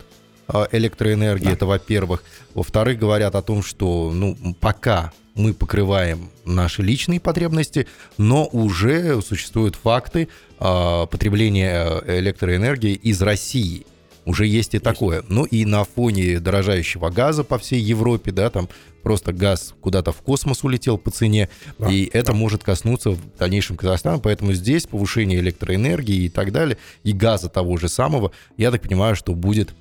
[0.48, 1.52] э, электроэнергии, да.
[1.52, 2.24] это во-первых.
[2.54, 9.76] Во-вторых, говорят о том, что ну, пока мы покрываем наши личные потребности, но уже существуют
[9.76, 10.28] факты
[10.58, 13.86] э, потребления электроэнергии из России.
[14.24, 15.24] Уже есть и такое.
[15.28, 18.68] Ну и на фоне дорожающего газа по всей Европе, да, там
[19.08, 22.38] просто газ куда-то в космос улетел по цене, да, и это да.
[22.38, 27.78] может коснуться в дальнейшем Казахстана, поэтому здесь повышение электроэнергии и так далее, и газа того
[27.78, 29.74] же самого, я так понимаю, что будет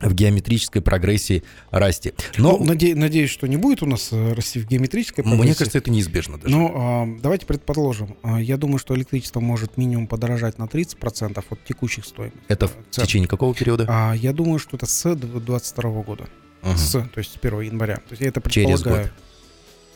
[0.00, 2.14] в геометрической прогрессии расти.
[2.38, 5.44] Но ну, наде, надеюсь, что не будет у нас э, расти в геометрической прогрессии.
[5.44, 6.56] Мне кажется, это неизбежно даже.
[6.56, 11.64] Но а, давайте предположим, а, я думаю, что электричество может минимум подорожать на 30% от
[11.66, 12.40] текущих стоимостей.
[12.48, 13.04] Это в цен.
[13.04, 13.84] течение какого периода?
[13.90, 16.28] А, я думаю, что это с 2022 года.
[16.76, 17.96] С, то есть с 1 января.
[17.96, 18.78] То есть я это предполагаю.
[18.78, 19.12] Через год.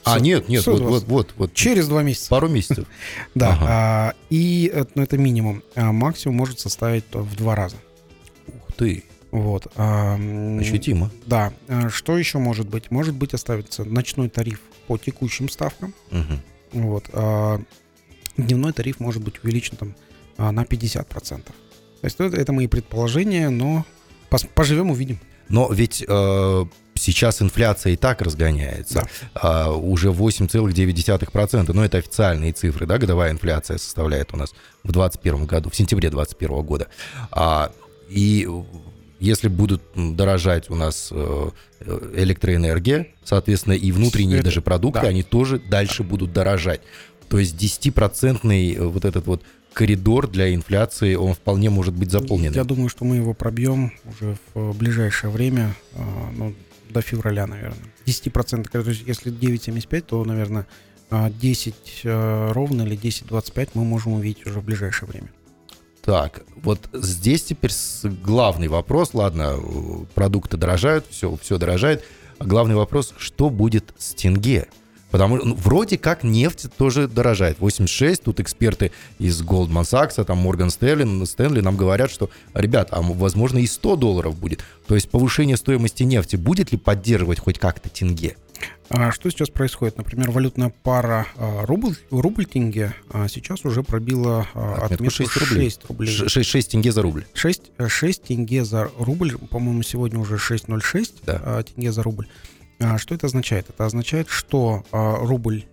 [0.05, 1.55] А, нет, нет, вот, вот, вот, вот.
[1.55, 2.31] Через два месяца.
[2.31, 2.87] Пару месяцев.
[3.35, 3.67] Да, ага.
[3.69, 5.63] а, и ну, это минимум.
[5.75, 7.77] А максимум может составить в два раза.
[8.47, 9.05] Ух ты.
[9.31, 9.67] Вот.
[9.77, 11.11] Ощутимо.
[11.27, 11.53] Да.
[11.69, 12.91] А что еще может быть?
[12.91, 15.95] Может быть оставится ночной тариф по текущим ставкам.
[16.11, 16.81] Угу.
[16.85, 17.05] Вот.
[17.13, 17.61] А
[18.37, 19.95] дневной тариф может быть увеличен там
[20.39, 21.05] а, на 50%.
[21.11, 21.53] То
[22.03, 23.85] есть это, это мои предположения, но
[24.55, 25.19] поживем, увидим.
[25.49, 29.09] Но ведь э, сейчас инфляция и так разгоняется.
[29.35, 29.69] Да.
[29.69, 31.73] Э, уже 8,9%.
[31.73, 34.51] Но это официальные цифры, да, годовая инфляция составляет у нас
[34.83, 36.89] в 2021 году, в сентябре 2021 года.
[37.31, 37.73] А,
[38.09, 38.49] и
[39.21, 41.51] если будут дорожать у нас э,
[42.15, 45.09] электроэнергия, соответственно, и внутренние даже продукты, да.
[45.09, 46.81] они тоже дальше будут дорожать.
[47.29, 52.53] То есть 10-процентный э, вот этот вот коридор для инфляции, он вполне может быть заполнен.
[52.53, 56.01] Я думаю, что мы его пробьем уже в ближайшее время, э,
[56.37, 56.55] ну,
[56.91, 57.79] до февраля, наверное.
[58.07, 60.67] 10%, то есть если 9,75, то, наверное,
[61.11, 65.29] 10 ровно или 10,25 мы можем увидеть уже в ближайшее время.
[66.03, 67.71] Так, вот здесь теперь
[68.25, 69.13] главный вопрос.
[69.13, 69.59] Ладно,
[70.15, 72.03] продукты дорожают, все, все дорожает.
[72.41, 74.69] Главный вопрос, что будет с тенге?
[75.11, 77.59] Потому что ну, вроде как нефть тоже дорожает.
[77.61, 83.01] 86, тут эксперты из Goldman Sachs, там Морган Стэнли, Стэнли нам говорят, что, ребят, а
[83.01, 84.63] возможно и 100 долларов будет.
[84.87, 88.37] То есть повышение стоимости нефти будет ли поддерживать хоть как-то тенге?
[88.91, 89.99] А что сейчас происходит?
[89.99, 95.71] Например, валютная пара а, рубль, рубль тенге а, сейчас уже пробила отметку 6 рублей.
[95.71, 96.11] 6 рублей.
[96.29, 97.27] 6, 6 тенге за рубль.
[97.35, 99.37] 6, 6 тенге за рубль.
[99.51, 101.63] По-моему, сегодня уже 6,06 да.
[101.63, 102.27] тенге за рубль.
[102.97, 103.69] Что это означает?
[103.69, 105.65] Это означает, что рубль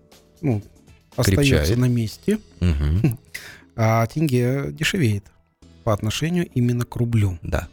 [0.42, 0.62] ну,
[1.16, 1.78] остается Крепчает.
[1.78, 3.18] на месте, угу.
[3.76, 5.26] а тенге дешевеет
[5.84, 7.38] по отношению именно к рублю.
[7.42, 7.68] Да.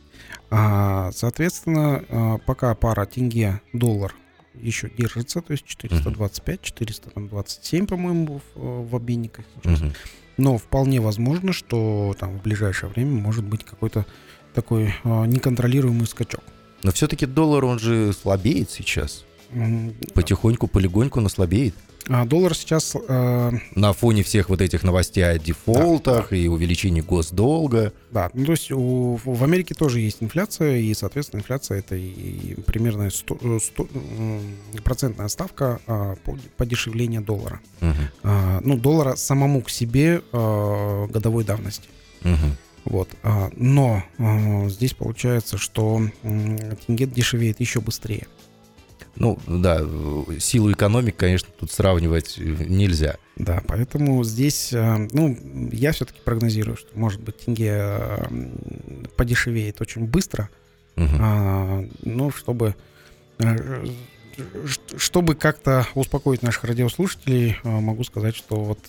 [1.12, 4.14] Соответственно, пока пара тенге-доллар
[4.54, 9.80] еще держится, то есть 425, 427, по-моему, в, в обменниках сейчас.
[9.80, 9.92] Угу.
[10.36, 14.06] Но вполне возможно, что там в ближайшее время может быть какой-то
[14.54, 16.42] такой э, неконтролируемый скачок.
[16.82, 19.24] Но все-таки доллар, он же слабеет сейчас.
[20.14, 21.74] Потихоньку, полегоньку, но слабеет.
[22.08, 22.96] А доллар сейчас...
[23.08, 23.52] Э...
[23.74, 26.36] На фоне всех вот этих новостей о дефолтах да, да.
[26.36, 27.92] и увеличении госдолга.
[28.10, 32.54] Да, ну то есть у, в Америке тоже есть инфляция, и, соответственно, инфляция это и
[32.66, 33.88] примерно 100, 100,
[34.82, 37.60] процентная ставка а, по, подешевления доллара.
[37.80, 37.92] Угу.
[38.24, 41.88] А, ну, доллара самому к себе а, годовой давности.
[42.24, 42.56] Угу.
[42.84, 43.08] Вот.
[43.22, 48.26] А, но а, здесь получается, что а, тенге дешевеет еще быстрее.
[49.14, 49.80] Ну, да,
[50.38, 53.16] силу экономик, конечно, тут сравнивать нельзя.
[53.36, 55.38] Да, поэтому здесь, э, ну,
[55.70, 58.24] я все-таки прогнозирую, что, может быть, тенге э,
[59.16, 60.48] подешевеет очень быстро,
[60.96, 61.86] угу.
[62.02, 62.74] но чтобы
[63.38, 63.86] э,
[64.96, 68.80] чтобы как-то успокоить наших радиослушателей, могу сказать, что вот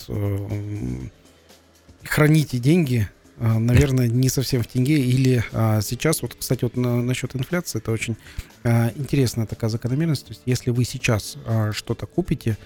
[2.05, 4.99] храните деньги а, наверное, не совсем в тенге.
[4.99, 8.15] Или а, сейчас, вот, кстати, вот на, насчет инфляции, это очень
[8.63, 10.25] а, интересная такая закономерность.
[10.25, 12.57] То есть, если вы сейчас а, что-то купите,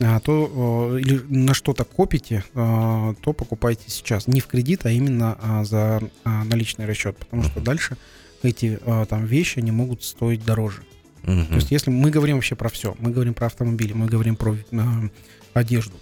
[0.00, 4.26] а, то а, или на что-то копите, а, то покупайте сейчас.
[4.26, 7.16] Не в кредит, а именно а, за а, наличный расчет.
[7.18, 7.96] Потому что дальше
[8.42, 10.82] эти а, там вещи, они могут стоить дороже.
[11.22, 11.46] Uh-huh.
[11.46, 14.56] То есть, если мы говорим вообще про все, мы говорим про автомобили, мы говорим про
[14.72, 15.08] а,
[15.54, 15.94] одежду,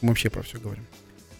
[0.00, 0.84] мы вообще про все говорим.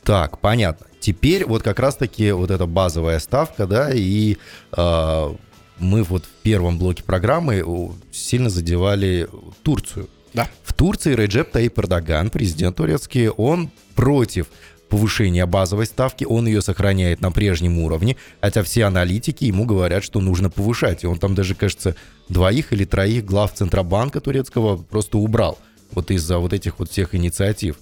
[0.04, 0.86] Так, понятно.
[1.06, 4.38] Теперь вот как раз-таки вот эта базовая ставка, да, и
[4.76, 5.34] э,
[5.78, 7.64] мы вот в первом блоке программы
[8.10, 9.28] сильно задевали
[9.62, 10.08] Турцию.
[10.34, 10.48] Да.
[10.64, 14.48] В Турции Реджеп Таип Эрдоган, президент турецкий, он против
[14.88, 20.18] повышения базовой ставки, он ее сохраняет на прежнем уровне, хотя все аналитики ему говорят, что
[20.18, 21.04] нужно повышать.
[21.04, 21.94] И он там даже, кажется,
[22.28, 25.56] двоих или троих глав Центробанка турецкого просто убрал
[25.92, 27.76] вот из-за вот этих вот всех инициатив.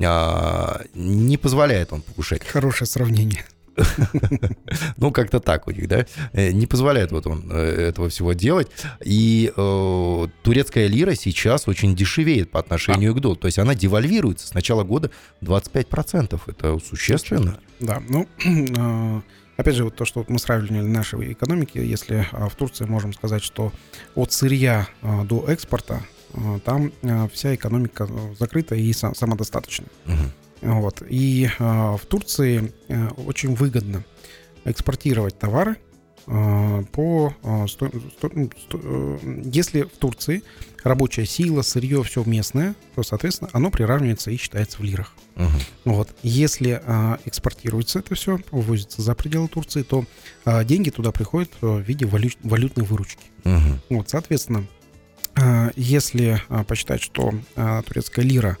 [0.00, 2.46] А, не позволяет он повышать.
[2.46, 3.44] Хорошее сравнение.
[4.96, 6.06] Ну, как-то так у них, да?
[6.32, 8.68] Э, не позволяет вот он э, этого всего делать.
[9.04, 13.14] И э, турецкая лира сейчас очень дешевеет по отношению а.
[13.14, 13.40] к доллару.
[13.40, 15.10] То есть она девальвируется с начала года
[15.42, 16.40] 25%.
[16.46, 17.58] Это существенно.
[17.80, 18.28] Да, ну...
[18.44, 19.20] Э,
[19.56, 23.42] опять же, вот то, что мы сравнивали нашей экономики, если а, в Турции можем сказать,
[23.42, 23.72] что
[24.14, 26.02] от сырья а, до экспорта
[26.64, 26.92] там
[27.32, 29.86] вся экономика закрыта и самодостаточна.
[30.06, 30.14] Угу.
[30.62, 31.02] Вот.
[31.08, 34.04] И э, в Турции э, очень выгодно
[34.64, 35.76] экспортировать товары
[36.26, 37.34] э, по...
[37.42, 40.44] Э, сто, сто, ну, сто, э, если в Турции
[40.84, 45.14] рабочая сила, сырье, все местное, то, соответственно, оно приравнивается и считается в лирах.
[45.34, 45.48] Uh-huh.
[45.84, 46.14] Вот.
[46.22, 50.04] Если э, экспортируется это все, увозится за пределы Турции, то
[50.44, 53.24] э, деньги туда приходят в виде валю, валютной выручки.
[53.42, 53.78] Uh-huh.
[53.90, 54.81] Вот, соответственно, э,
[55.76, 58.58] если э, посчитать, что э, турецкая лира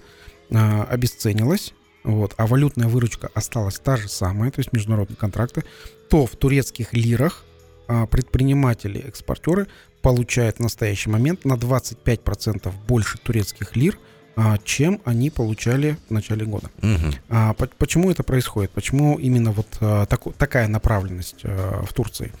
[0.50, 1.72] обесценилась,
[2.04, 5.64] вот, а валютная выручка осталась та же самая, то есть международные контракты,
[6.10, 7.44] то в турецких лирах
[7.88, 9.66] а, предприниматели-экспортеры
[10.02, 13.98] получают в настоящий момент на 25% больше турецких лир,
[14.34, 16.70] а, чем они получали в начале года.
[16.78, 17.12] Угу.
[17.28, 18.70] А, по почему это происходит?
[18.70, 22.32] Почему именно вот а, так, такая направленность а, в Турции?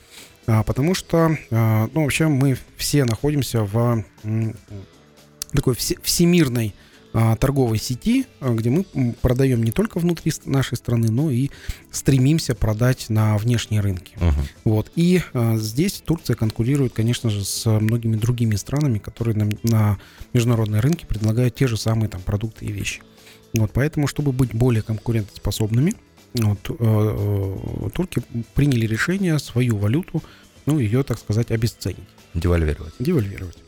[0.46, 4.04] А, потому что, а, ну, вообще мы все находимся в
[5.52, 6.74] такой все, всемирной
[7.14, 8.84] а, торговой сети, где мы
[9.20, 11.50] продаем не только внутри нашей страны, но и
[11.90, 14.14] стремимся продать на внешние рынки.
[14.16, 14.32] Uh-huh.
[14.64, 14.90] Вот.
[14.96, 19.98] И а, здесь Турция конкурирует, конечно же, с многими другими странами, которые на, на
[20.32, 23.02] международные рынки предлагают те же самые там продукты и вещи.
[23.54, 25.94] Вот, поэтому, чтобы быть более конкурентоспособными,
[26.34, 28.22] вот, э, э, турки
[28.54, 30.22] приняли решение свою валюту,
[30.66, 31.98] ну, ее, так сказать, обесценить.
[32.34, 32.94] Девальвировать.
[32.98, 33.58] Девальвировать.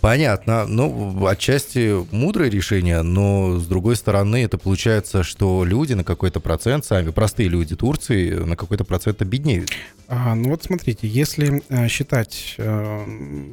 [0.00, 0.66] Понятно.
[0.66, 6.84] Ну, отчасти мудрое решение, но с другой стороны, это получается, что люди на какой-то процент,
[6.84, 9.70] сами простые люди Турции, на какой-то процент обеднеют.
[10.06, 12.56] А, ну вот смотрите, если э, считать,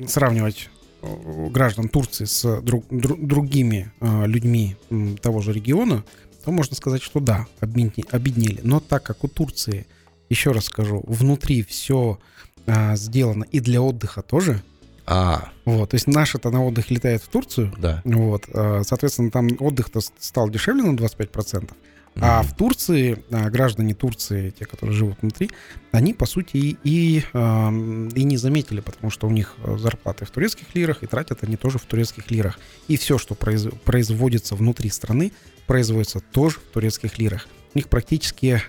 [0.08, 0.70] сравнивать
[1.02, 4.76] граждан Турции с друг, друг, другими людьми
[5.22, 6.04] того же региона,
[6.44, 8.60] то можно сказать, что да, обеднели.
[8.64, 9.88] Но так как у Турции,
[10.30, 12.20] еще раз скажу, внутри все
[12.96, 14.62] сделано и для отдыха тоже,
[15.06, 15.50] а.
[15.66, 17.74] Вот, то есть наш-то на отдых летает в Турцию.
[17.78, 18.02] Да.
[18.06, 21.70] Вот, а, соответственно, там отдых-то стал дешевле на 25%.
[22.14, 22.20] Mm-hmm.
[22.22, 25.50] А в Турции, а, граждане Турции, те, которые живут внутри,
[25.92, 30.74] они, по сути, и, и, и не заметили, потому что у них зарплаты в турецких
[30.76, 32.60] лирах, и тратят они тоже в турецких лирах.
[32.88, 35.32] И все, что произ, производится внутри страны,
[35.68, 37.48] производится тоже в турецких лирах.
[37.74, 38.62] У них практически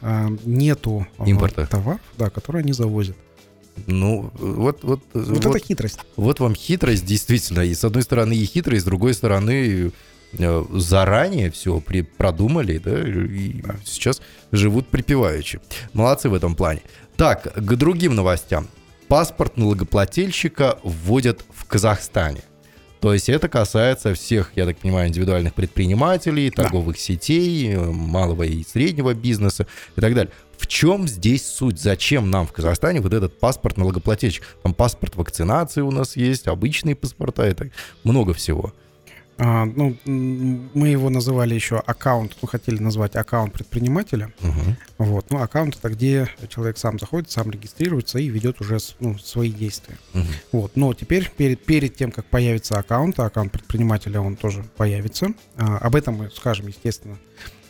[0.44, 1.66] нету Импорта.
[1.66, 3.16] товаров, да, которые они завозят.
[3.86, 5.98] Ну, вот, вот, вот, вот это хитрость.
[6.16, 7.60] Вот вам хитрость, действительно.
[7.60, 9.92] И с одной стороны и хитрость, с другой стороны
[10.38, 13.76] э, заранее все при, продумали, да, и да.
[13.84, 14.20] сейчас
[14.52, 15.60] живут припеваючи.
[15.94, 16.82] Молодцы в этом плане.
[17.16, 18.68] Так, к другим новостям.
[19.08, 22.42] Паспорт налогоплательщика вводят в Казахстане.
[23.02, 27.02] То есть это касается всех, я так понимаю, индивидуальных предпринимателей, торговых да.
[27.02, 30.32] сетей, малого и среднего бизнеса и так далее.
[30.56, 31.80] В чем здесь суть?
[31.80, 34.44] Зачем нам в Казахстане вот этот паспорт налогоплательщик?
[34.62, 37.70] Там паспорт вакцинации у нас есть, обычные паспорта, это
[38.04, 38.72] много всего.
[39.44, 44.32] А, ну, мы его называли еще аккаунт, ну, хотели назвать аккаунт предпринимателя.
[44.40, 44.76] Угу.
[44.98, 49.50] Вот, ну, аккаунт это где человек сам заходит, сам регистрируется и ведет уже ну, свои
[49.50, 49.98] действия.
[50.14, 50.24] Угу.
[50.52, 55.32] Вот, но теперь перед, перед тем, как появится аккаунт, аккаунт предпринимателя, он тоже появится.
[55.56, 57.18] А, об этом мы скажем, естественно,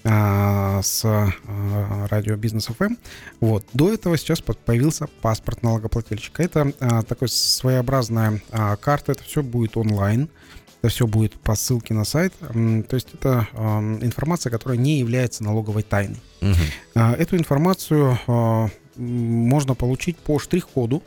[0.05, 1.31] а, с а,
[2.11, 2.97] радио Бизнес ФМ.
[3.41, 3.65] Вот.
[3.73, 6.43] До этого сейчас появился паспорт налогоплательщика.
[6.43, 8.43] Это а, такой своеобразная
[8.81, 10.29] карта, это все будет онлайн.
[10.83, 12.35] Это все будет по ссылке на сайт.
[12.39, 13.49] То есть это
[14.03, 16.21] информация, которая не является налоговой тайной.
[16.41, 17.01] Угу.
[17.01, 18.19] Эту информацию
[18.97, 21.03] можно получить по штрих-коду,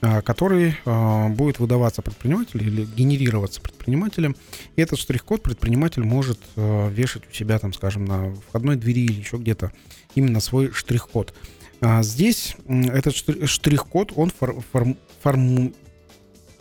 [0.00, 4.36] а, который а, будет выдаваться предпринимателю или генерироваться предпринимателем.
[4.76, 9.20] И этот штрих-код предприниматель может а, вешать у себя, там, скажем, на входной двери или
[9.20, 9.72] еще где-то
[10.14, 11.34] именно свой штрих-код.
[12.00, 15.72] Здесь этот штрих-код, он фор, фор, форму,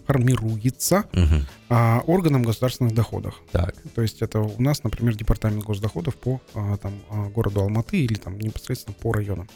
[0.05, 1.45] формируется угу.
[1.69, 3.41] а, органом государственных доходов.
[3.51, 3.75] Так.
[3.95, 8.15] То есть это у нас, например, департамент госдоходов по а, там, а, городу Алматы или
[8.15, 9.49] там непосредственно по районам.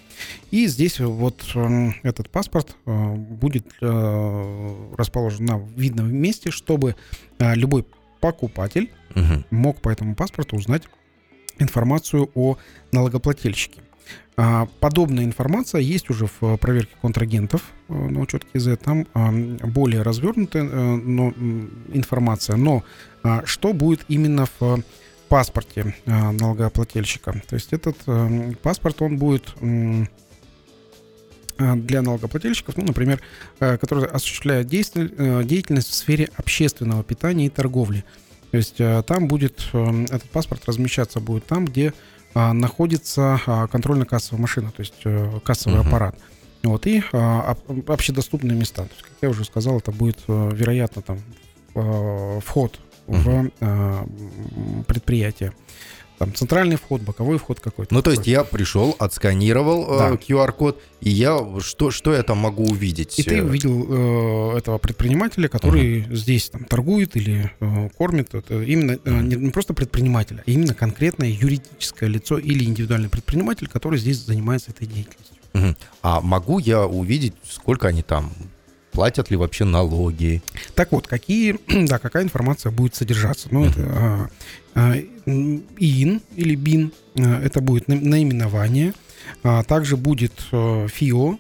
[0.51, 6.95] И здесь вот а, этот паспорт а, будет а, расположен на видном месте, чтобы
[7.39, 7.86] а, любой
[8.19, 9.43] покупатель угу.
[9.51, 10.83] мог по этому паспорту узнать
[11.60, 12.57] информацию о
[12.91, 13.81] налогоплательщике.
[14.39, 18.78] А, подобная информация есть уже в проверке контрагентов э, на учет КЗ.
[18.78, 20.67] Там а, более развернутая э,
[21.93, 22.56] информация.
[22.56, 22.84] Но
[23.23, 24.84] а, что будет именно в
[25.28, 27.41] паспорте налогоплательщика?
[27.50, 29.54] То есть этот э, паспорт, он будет
[31.58, 33.19] для налогоплательщиков, ну, например,
[33.58, 38.04] которые осуществляют деятельность в сфере общественного питания и торговли.
[38.52, 41.95] То есть там будет, этот паспорт размещаться будет там, где
[42.54, 45.88] находится а, контрольно-кассовая машина, то есть э, кассовый uh-huh.
[45.88, 46.15] аппарат.
[46.63, 47.56] Вот, и а,
[47.88, 48.84] общедоступные места.
[48.84, 51.19] То есть, как я уже сказал, это будет, э, вероятно, там
[52.41, 53.52] вход uh-huh.
[53.60, 55.54] в предприятие
[56.17, 57.93] там центральный вход, боковой вход какой-то.
[57.93, 60.12] Ну, то есть я пришел, отсканировал э, да.
[60.13, 63.19] QR-код, и я что, что я там могу увидеть?
[63.19, 66.15] И ты увидел э, этого предпринимателя, который uh-huh.
[66.15, 68.34] здесь там торгует или э, кормит.
[68.34, 73.67] Это именно э, не, не просто предприниматель, а именно конкретное юридическое лицо или индивидуальный предприниматель,
[73.67, 75.38] который здесь занимается этой деятельностью.
[75.53, 75.75] Uh-huh.
[76.01, 78.32] А могу я увидеть, сколько они там
[78.97, 80.41] платят ли вообще налоги.
[80.73, 83.47] Так вот, какие, да, какая информация будет содержаться?
[83.51, 84.32] Ну, это
[85.25, 88.93] ИИН или БИН, а, это будет наименование,
[89.43, 91.37] а, также будет а, ФИО,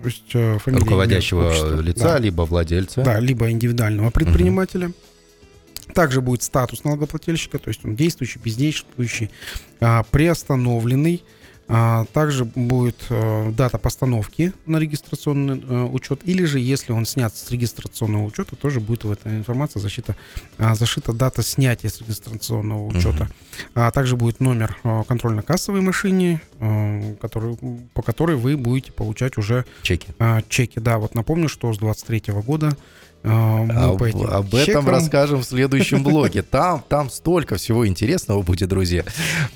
[0.00, 2.18] то есть а, фамилия руководящего лица, да.
[2.18, 3.02] либо владельца.
[3.02, 4.88] Да, либо индивидуального предпринимателя.
[4.88, 5.92] Угу.
[5.94, 9.30] Также будет статус налогоплательщика, то есть он действующий, бездействующий,
[9.80, 11.37] а, приостановленный, а,
[12.14, 17.50] также будет э, дата постановки на регистрационный э, учет, или же, если он снят с
[17.50, 20.16] регистрационного учета, тоже будет в этой информации защита,
[20.56, 23.24] а, зашита дата снятия с регистрационного учета.
[23.24, 26.40] uh А также будет номер э, контрольно-кассовой машине,
[27.20, 27.56] который,
[27.94, 30.08] по которой вы будете получать уже чеки.
[30.48, 30.98] Чеки, да.
[30.98, 32.76] Вот напомню, что с 23 года
[33.30, 36.42] а, об, об этом расскажем в следующем блоге.
[36.42, 39.04] Там, там столько всего интересного будет, друзья.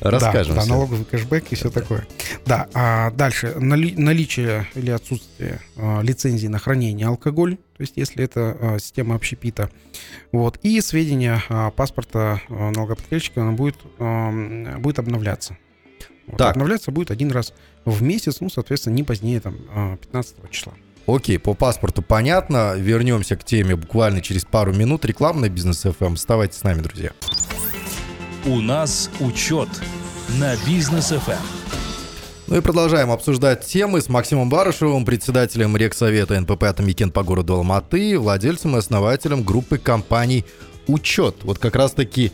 [0.01, 0.57] Расскажем.
[0.57, 2.07] Да, да налоговый кэшбэк и все такое.
[2.47, 8.25] Да, а дальше нали, наличие или отсутствие а, лицензии на хранение алкоголь, то есть если
[8.25, 9.71] это а, система общепита,
[10.31, 15.57] вот и сведения а, паспорта а, налогоплательщика, она будет а, будет обновляться.
[16.27, 16.53] Вот, так.
[16.53, 17.53] Обновляться будет один раз
[17.85, 19.57] в месяц, ну, соответственно, не позднее там
[20.01, 20.73] 15 а, числа.
[21.07, 22.75] Окей, по паспорту понятно.
[22.77, 25.05] Вернемся к теме буквально через пару минут.
[25.05, 26.12] Реклама на Бизнес FM.
[26.15, 27.11] Оставайтесь с нами, друзья.
[28.45, 29.69] У нас учет
[30.38, 31.62] на Бизнес FM.
[32.49, 38.19] Ну и продолжаем обсуждать темы с Максимом Барышевым, председателем Регсовета НПП «Атамекен» по городу Алматы,
[38.19, 40.45] владельцем и основателем группы компаний
[40.87, 41.37] «Учет».
[41.45, 42.33] Вот как раз-таки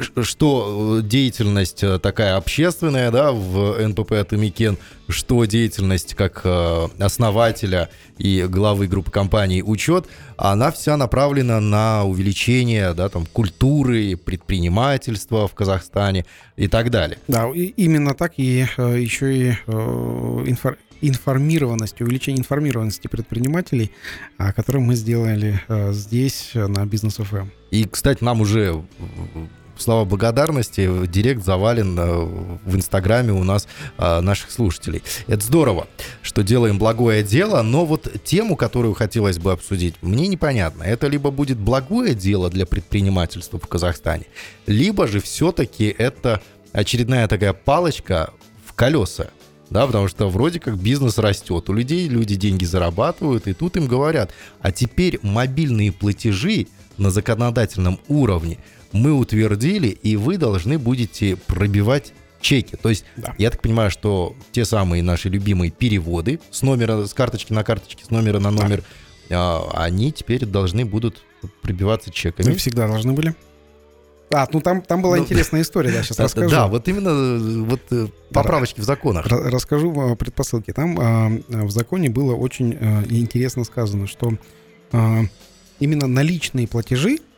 [0.00, 7.90] что э, деятельность э, такая общественная, да, в НПП «Атамекен», что деятельность как э, основателя
[8.18, 15.54] и главы группы компаний «Учет», она вся направлена на увеличение, да, там, культуры, предпринимательства в
[15.54, 16.24] Казахстане
[16.56, 17.18] и так далее.
[17.28, 19.48] Да, и именно так и еще и
[20.48, 23.90] инфор информированность, увеличение информированности предпринимателей,
[24.36, 25.58] которое мы сделали
[25.92, 27.46] здесь на Бизнес ФМ.
[27.70, 28.84] И, кстати, нам уже
[29.82, 32.24] слова благодарности директ завален э,
[32.64, 33.66] в Инстаграме у нас
[33.98, 35.02] э, наших слушателей.
[35.26, 35.86] Это здорово,
[36.22, 40.82] что делаем благое дело, но вот тему, которую хотелось бы обсудить, мне непонятно.
[40.82, 44.26] Это либо будет благое дело для предпринимательства в Казахстане,
[44.66, 46.40] либо же все-таки это
[46.72, 48.30] очередная такая палочка
[48.64, 49.30] в колеса
[49.70, 53.86] да, потому что вроде как бизнес растет, у людей люди деньги зарабатывают, и тут им
[53.86, 56.66] говорят, а теперь мобильные платежи
[56.98, 58.58] на законодательном уровне
[58.92, 62.76] мы утвердили, и вы должны будете пробивать чеки.
[62.76, 63.34] То есть, да.
[63.38, 68.04] я так понимаю, что те самые наши любимые переводы с номера, с карточки на карточке,
[68.04, 68.82] с номера на номер,
[69.28, 69.62] да.
[69.74, 71.22] они теперь должны будут
[71.62, 72.50] пробиваться чеками.
[72.50, 73.34] Мы всегда должны были.
[74.32, 76.50] А, ну там, там была ну, интересная история, да, сейчас расскажу.
[76.50, 79.26] Да, вот именно вот э, поправочки да, в законах.
[79.26, 80.72] Расскажу э, предпосылки.
[80.72, 84.32] Там а, в законе было очень а, интересно сказано, что
[84.92, 85.22] а,
[85.80, 87.29] именно наличные платежи Э, э,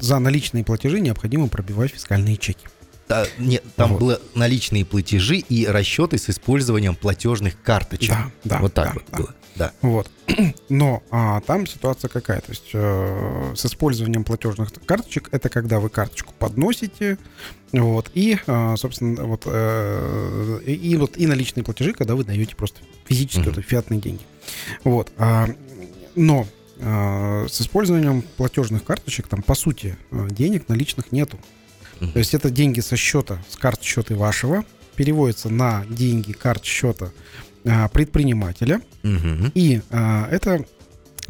[0.00, 2.66] за наличные платежи необходимо пробивать фискальные чеки.
[3.08, 4.00] Да, нет, там вот.
[4.00, 8.14] было наличные платежи и расчеты с использованием платежных карточек.
[8.14, 8.58] Да, да.
[8.60, 9.16] Вот так да, вот да.
[9.18, 9.34] было.
[9.54, 9.72] Да.
[9.82, 10.10] Вот.
[10.68, 12.40] Но а, там ситуация какая?
[12.40, 17.18] То есть э, с использованием платежных карточек это когда вы карточку подносите,
[17.72, 22.56] вот, и, э, собственно, вот, э, и, и вот и наличные платежи, когда вы даете
[22.56, 23.62] просто физически mm-hmm.
[23.62, 24.22] фиатные деньги.
[24.84, 25.12] Вот.
[25.18, 25.48] А,
[26.14, 26.46] но
[26.82, 31.38] с использованием платежных карточек там по сути а, денег наличных нету.
[32.00, 34.64] То есть это деньги со счета, с карт счета вашего,
[34.96, 37.12] переводятся на деньги карт счета
[37.64, 38.80] а, предпринимателя.
[39.54, 40.64] И это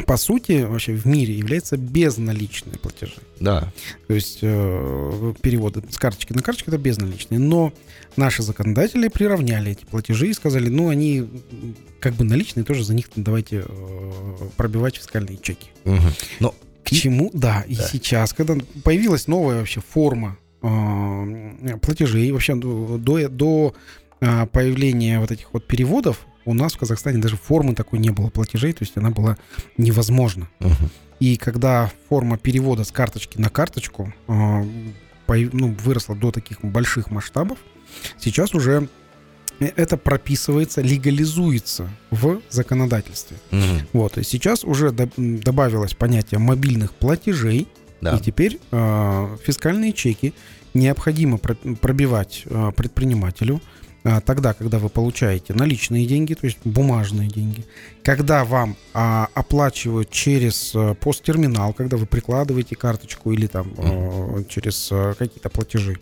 [0.06, 3.16] по сути, вообще в мире является безналичные платежи.
[3.40, 3.72] Да.
[4.06, 7.38] То есть э, переводы с карточки на карточку это безналичные.
[7.38, 7.72] Но
[8.16, 11.28] наши законодатели приравняли эти платежи и сказали, ну, они
[12.00, 14.12] как бы наличные, тоже за них давайте э,
[14.56, 15.68] пробивать фискальные чеки.
[15.84, 16.06] Угу.
[16.40, 17.30] Но к чему?
[17.32, 17.86] Да, и да.
[17.86, 23.74] сейчас, когда появилась новая вообще форма э, платежей, вообще до, до, до
[24.20, 28.30] э, появления вот этих вот переводов, у нас в Казахстане даже формы такой не было
[28.30, 29.36] платежей, то есть она была
[29.76, 30.48] невозможна.
[30.60, 30.90] Uh-huh.
[31.20, 34.64] И когда форма перевода с карточки на карточку э,
[35.28, 37.58] ну, выросла до таких больших масштабов,
[38.18, 38.88] сейчас уже
[39.60, 43.36] это прописывается, легализуется в законодательстве.
[43.52, 43.60] Угу.
[43.92, 47.68] Вот, и сейчас уже до, добавилось понятие мобильных платежей,
[48.00, 48.16] да.
[48.16, 50.34] и теперь э, фискальные чеки
[50.74, 53.60] необходимо пробивать э, предпринимателю
[54.02, 57.64] тогда, когда вы получаете наличные деньги, то есть бумажные деньги,
[58.02, 64.88] когда вам а, оплачивают через а, посттерминал, когда вы прикладываете карточку или там а, через
[64.90, 65.98] а, какие-то платежи.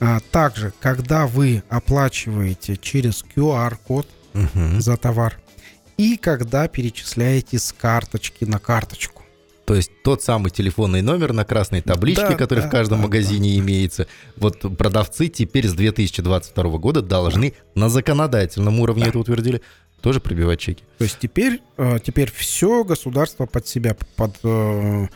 [0.00, 4.80] А, также, когда вы оплачиваете через QR-код угу.
[4.80, 5.38] за товар
[5.96, 9.17] и когда перечисляете с карточки на карточку.
[9.68, 13.04] То есть тот самый телефонный номер на красной табличке, да, который да, в каждом да,
[13.04, 13.58] магазине да.
[13.58, 14.06] имеется.
[14.38, 19.10] Вот продавцы теперь с 2022 года должны на законодательном уровне да.
[19.10, 19.60] это утвердили
[20.00, 20.82] тоже прибивать чеки.
[20.96, 25.08] То есть теперь, э, теперь все государство под себя под, э,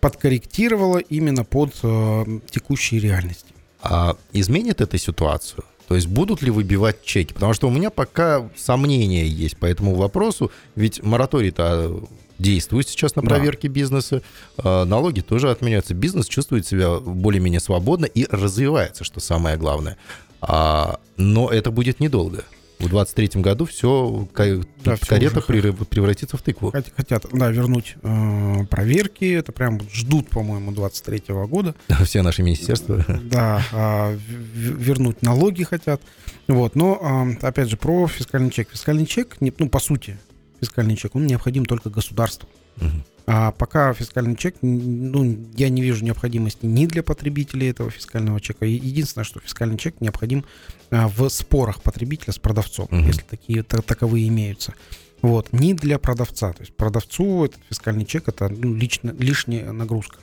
[0.00, 3.52] подкорректировало именно под э, текущие реальности.
[3.82, 5.62] А изменит это ситуацию?
[5.88, 7.34] То есть будут ли выбивать чеки?
[7.34, 10.50] Потому что у меня пока сомнения есть по этому вопросу.
[10.74, 12.00] Ведь мораторий-то
[12.40, 13.74] действует сейчас на проверке да.
[13.74, 14.22] бизнеса.
[14.58, 15.94] А, налоги тоже отменяются.
[15.94, 19.96] Бизнес чувствует себя более-менее свободно и развивается, что самое главное.
[20.40, 22.44] А, но это будет недолго.
[22.78, 26.72] В 23 году все, да, карета все превратится в тыкву.
[26.96, 29.34] Хотят, да, вернуть э, проверки.
[29.34, 31.74] Это прям ждут, по-моему, 23 года.
[32.04, 33.04] Все наши министерства.
[33.24, 34.18] Да, э,
[34.54, 36.00] вернуть налоги хотят.
[36.48, 38.70] Вот, но, э, опять же, про фискальный чек.
[38.70, 40.16] Фискальный чек, ну, по сути,
[40.60, 42.48] фискальный чек, он необходим только государству.
[42.76, 42.86] Угу.
[43.26, 48.66] А пока фискальный чек, ну, я не вижу необходимости ни для потребителей этого фискального чека.
[48.66, 50.44] Единственное, что фискальный чек необходим
[50.90, 52.96] а, в спорах потребителя с продавцом, угу.
[52.96, 54.74] если такие так, таковые имеются.
[55.22, 56.52] Вот, не для продавца.
[56.52, 60.18] То есть продавцу этот фискальный чек это ну, лично, лишняя нагрузка.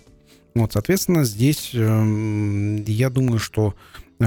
[0.55, 3.75] Вот, соответственно, здесь э, я думаю, что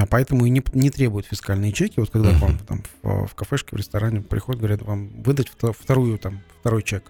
[0.08, 2.00] поэтому и не, не требуют фискальные чеки.
[2.00, 2.38] Вот когда uh-huh.
[2.38, 7.04] вам там в, в кафешке, в ресторане приходят, говорят, вам выдать вторую, там, второй чек.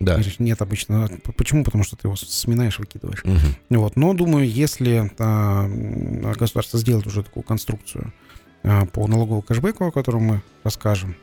[0.00, 0.14] Да.
[0.14, 1.08] Говоришь, нет, обычно.
[1.36, 1.62] Почему?
[1.62, 3.22] Потому что ты его сминаешь, выкидываешь.
[3.24, 3.80] Угу.
[3.80, 3.96] Вот.
[3.96, 5.68] Но думаю, если а,
[6.36, 8.12] государство сделает уже такую конструкцию
[8.64, 11.14] а, по налоговому кэшбэку, о котором мы расскажем,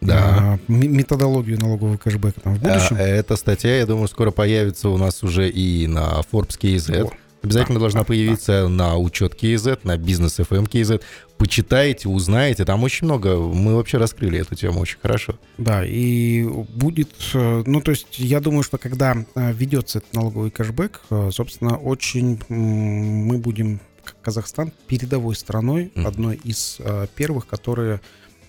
[0.00, 0.58] да.
[0.58, 2.96] А, методологию налогового кэшбэка там в будущем.
[2.98, 7.12] А, эта статья, я думаю, скоро появится у нас уже и на Forbes KZ.
[7.44, 11.02] Обязательно должна появиться на учет KZ, на бизнес FM KZ.
[11.36, 13.36] Почитайте, узнаете, там очень много.
[13.36, 15.38] Мы вообще раскрыли эту тему очень хорошо.
[15.58, 20.50] Да, и будет, э, ну то есть я думаю, что когда э, ведется этот налоговый
[20.50, 26.06] кэшбэк, э, собственно, очень мы будем, как Казахстан, передовой страной, mm.
[26.06, 26.78] одной из
[27.14, 28.00] первых, которые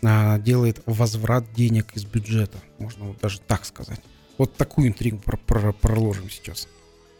[0.01, 3.99] делает возврат денег из бюджета, можно вот даже так сказать.
[4.37, 5.19] Вот такую интригу
[5.81, 6.67] проложим сейчас.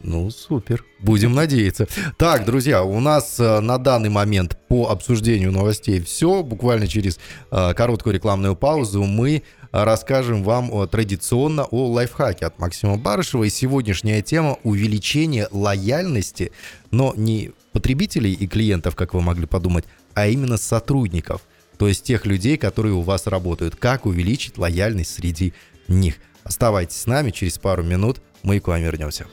[0.01, 0.83] Ну, супер.
[0.99, 1.87] Будем надеяться.
[2.17, 6.43] Так, друзья, у нас э, на данный момент по обсуждению новостей все.
[6.43, 7.19] Буквально через
[7.51, 13.43] э, короткую рекламную паузу мы расскажем вам о, традиционно о лайфхаке от Максима Барышева.
[13.43, 16.51] И сегодняшняя тема– увеличение лояльности,
[16.91, 19.83] но не потребителей и клиентов, как вы могли подумать,
[20.13, 21.41] а именно сотрудников,
[21.77, 23.75] то есть тех людей, которые у вас работают.
[23.75, 25.53] Как увеличить лояльность среди
[25.89, 26.15] них?
[26.43, 29.25] Оставайтесь с нами, через пару минут мы к вам вернемся.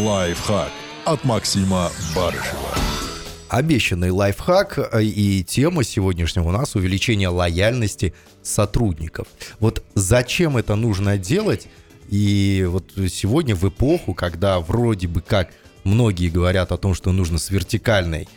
[0.00, 0.70] Лайфхак
[1.04, 2.74] от Максима Барышева.
[3.50, 9.26] Обещанный лайфхак э, и тема сегодняшнего у нас увеличение лояльности сотрудников.
[9.60, 11.68] Вот зачем это нужно делать?
[12.08, 15.50] И вот сегодня в эпоху, когда вроде бы как
[15.84, 18.28] многие говорят о том, что нужно с вертикальной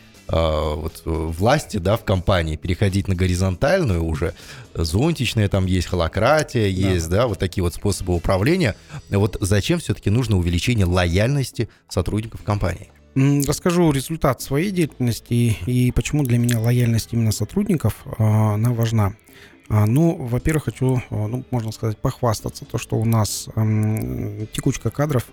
[0.75, 4.33] вот, э, власти да, в компании переходить на горизонтальную уже.
[4.73, 7.17] Зонтичная там есть, холократия есть, да.
[7.17, 8.75] да, вот такие вот способы управления.
[9.09, 12.89] Вот зачем все-таки нужно увеличение лояльности сотрудников компании?
[13.15, 19.13] Расскажу результат своей деятельности и почему для меня лояльность именно сотрудников, э, она важна.
[19.67, 23.49] А, ну, во-первых, хочу, ну, можно сказать, похвастаться, то, что у нас
[24.53, 25.25] текучка кадров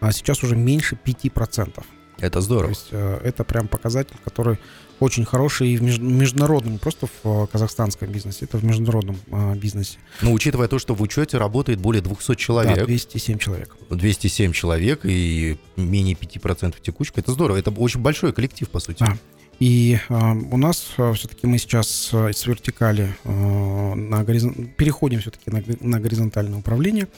[0.00, 1.82] а, сейчас уже меньше 5%.
[2.20, 2.74] Это здорово.
[2.74, 4.58] То есть э, это прям показатель, который
[5.00, 9.98] очень хороший и в международном, не просто в казахстанском бизнесе, это в международном а, бизнесе.
[10.20, 12.76] Но учитывая то, что в учете работает более 200 человек.
[12.76, 13.74] Да, 207 человек.
[13.88, 17.56] 207 человек и менее 5% текучка, это здорово.
[17.56, 19.00] Это очень большой коллектив, по сути.
[19.00, 19.16] Да.
[19.58, 24.54] И э, у нас э, все-таки мы сейчас э, с вертикали э, на горизон...
[24.76, 27.08] переходим все-таки на, на горизонтальное управление,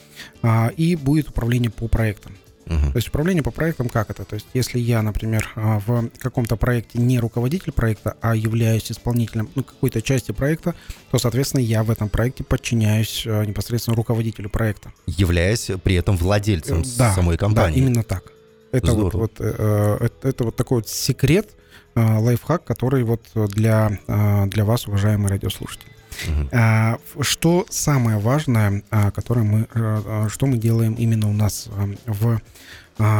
[0.42, 2.32] э, и будет управление по проектам.
[2.66, 2.92] Uh-huh.
[2.92, 4.24] То есть управление по проектам как это?
[4.24, 9.48] То есть если я, например, э, в каком-то проекте не руководитель проекта, а являюсь исполнителем
[9.54, 10.74] ну, какой-то части проекта,
[11.10, 14.92] то, соответственно, я в этом проекте подчиняюсь э, непосредственно руководителю проекта.
[15.06, 17.80] Являясь при этом владельцем да, самой компании.
[17.80, 18.24] Да, именно так.
[18.70, 21.50] Это вот, вот, э, это, это вот такой вот секрет,
[21.94, 25.90] Э, лайфхак, который вот для, э, для вас, уважаемые радиослушатели.
[26.28, 27.22] Угу.
[27.22, 28.82] Что самое важное,
[29.14, 31.68] которое мы, э, что мы делаем именно у нас
[32.06, 32.40] в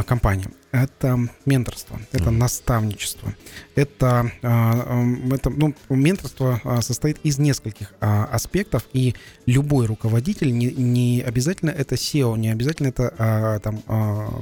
[0.06, 0.48] компании?
[0.72, 2.32] Это менторство, это угу.
[2.32, 3.34] наставничество,
[3.74, 9.14] это, это ну, менторство состоит из нескольких аспектов, и
[9.46, 13.82] любой руководитель не, не обязательно это SEO, не обязательно это там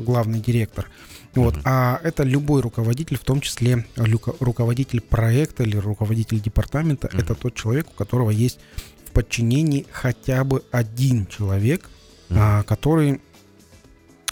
[0.05, 0.87] главный директор.
[1.35, 1.57] Вот.
[1.57, 1.63] Mm-hmm.
[1.65, 7.23] А это любой руководитель, в том числе руководитель проекта или руководитель департамента, mm-hmm.
[7.23, 8.59] это тот человек, у которого есть
[9.07, 11.89] в подчинении хотя бы один человек,
[12.29, 12.37] mm-hmm.
[12.37, 13.19] а, который а,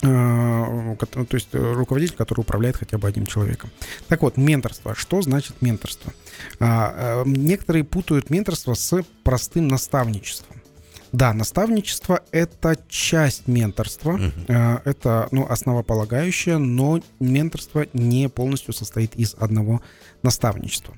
[0.00, 3.70] то есть руководитель, который управляет хотя бы одним человеком.
[4.06, 4.94] Так вот, менторство.
[4.94, 6.12] Что значит менторство?
[6.60, 10.62] А, а, некоторые путают менторство с простым наставничеством.
[11.10, 14.12] Да, наставничество— это часть менторства.
[14.12, 14.52] Угу.
[14.84, 19.80] Это ну, основополагающее, но менторство не полностью состоит из одного
[20.22, 20.94] наставничества.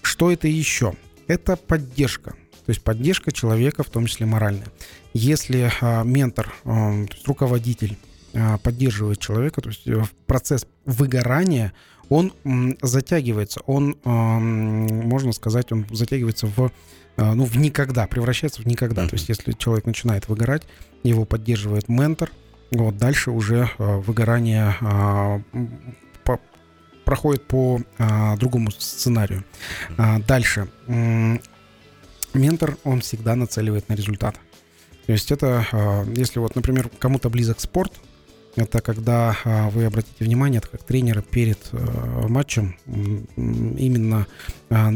[0.00, 0.94] Что это еще?
[1.26, 2.30] Это поддержка.
[2.64, 4.68] То есть поддержка человека, в том числе моральная.
[5.12, 7.98] Если а, ментор, то есть руководитель
[8.62, 11.72] поддерживает человека, то есть э, процесс выгорания,
[12.08, 12.32] он
[12.82, 16.72] затягивается, он, а, можно сказать, он затягивается в
[17.16, 19.06] а, ну, в никогда, превращается в никогда.
[19.06, 20.62] То есть, если человек начинает выгорать,
[21.02, 22.30] его поддерживает ментор,
[22.70, 25.40] вот дальше уже а, выгорание а,
[27.04, 29.44] проходит по а, другому сценарию.
[29.98, 30.68] А, дальше.
[32.32, 34.36] Ментор, он всегда нацеливает на результат.
[35.06, 37.92] То есть это, а, если вот, например, кому-то близок спорт,
[38.56, 42.76] это когда а, вы обратите внимание, это как тренеры перед а, матчем
[43.36, 44.26] именно
[44.68, 44.90] а,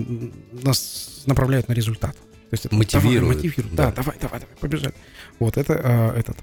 [0.52, 2.16] нас направляют на результат.
[2.16, 3.36] То есть это мотивируют.
[3.36, 3.74] мотивируют.
[3.74, 3.86] Да.
[3.86, 4.94] да, давай, давай, давай, побежали.
[5.38, 6.36] Вот это а, этот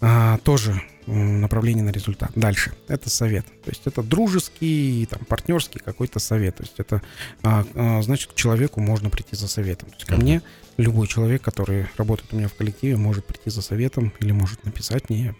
[0.00, 2.30] а, тоже направление на результат.
[2.34, 2.72] Дальше.
[2.88, 3.44] Это совет.
[3.64, 6.56] То есть это дружеский, там, партнерский какой-то совет.
[6.56, 7.02] То есть это
[7.42, 9.90] а, а, значит, к человеку можно прийти за советом.
[9.90, 10.22] То есть ко uh-huh.
[10.22, 10.42] мне
[10.76, 15.10] любой человек, который работает у меня в коллективе, может прийти за советом или может написать
[15.10, 15.34] мне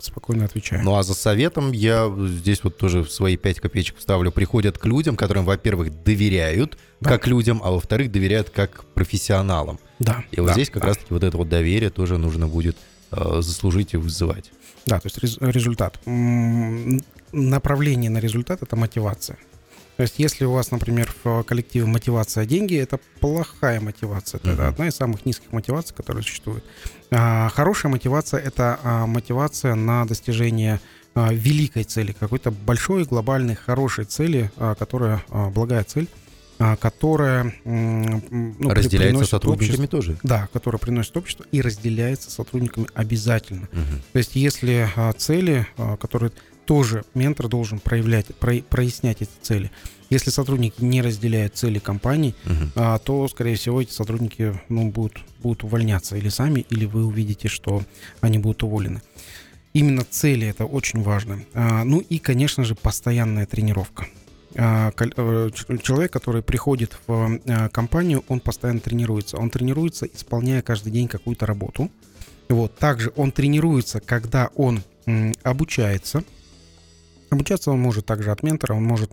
[0.00, 0.82] спокойно отвечаю.
[0.82, 4.32] Ну а за советом я здесь вот тоже свои пять копеечек вставлю.
[4.32, 7.10] Приходят к людям, которым, во-первых, доверяют да.
[7.10, 9.78] как людям, а во-вторых, доверяют как профессионалам.
[9.98, 10.24] Да.
[10.30, 10.88] И вот да, здесь как да.
[10.88, 12.76] раз-таки вот это вот доверие тоже нужно будет
[13.10, 14.52] э, заслужить и вызывать.
[14.86, 15.98] Да, то есть результат.
[17.32, 19.38] Направление на результат— это мотивация.
[19.96, 24.38] То есть, если у вас, например, в коллективе мотивация деньги, это плохая мотивация.
[24.38, 24.68] Это uh-huh.
[24.68, 26.64] одна из самых низких мотиваций, которые существуют.
[27.10, 30.80] А, хорошая мотивация это а, мотивация на достижение
[31.14, 36.08] а, великой цели, какой-то большой, глобальной, хорошей цели, а, которая а, благая цель
[36.80, 40.16] которая ну, разделяется сотрудниками общество, тоже.
[40.22, 43.68] Да, которая приносит общество и разделяется сотрудниками обязательно.
[43.72, 44.02] Угу.
[44.12, 44.88] То есть, если
[45.18, 45.66] цели,
[45.98, 46.30] которые
[46.64, 49.70] тоже ментор должен проявлять, про, прояснять эти цели.
[50.10, 52.68] Если сотрудники не разделяют цели компании, uh-huh.
[52.76, 57.48] а, то, скорее всего, эти сотрудники ну, будут, будут увольняться или сами, или вы увидите,
[57.48, 57.82] что
[58.20, 59.02] они будут уволены.
[59.74, 61.40] Именно цели это очень важно.
[61.52, 64.06] А, ну и, конечно же, постоянная тренировка.
[64.56, 65.50] А, э,
[65.82, 69.36] человек, который приходит в а, компанию, он постоянно тренируется.
[69.36, 71.90] Он тренируется, исполняя каждый день какую-то работу.
[72.48, 72.76] Вот.
[72.76, 74.82] Также он тренируется, когда он
[75.42, 76.22] обучается,
[77.34, 79.10] Обучаться он может также от ментора, он может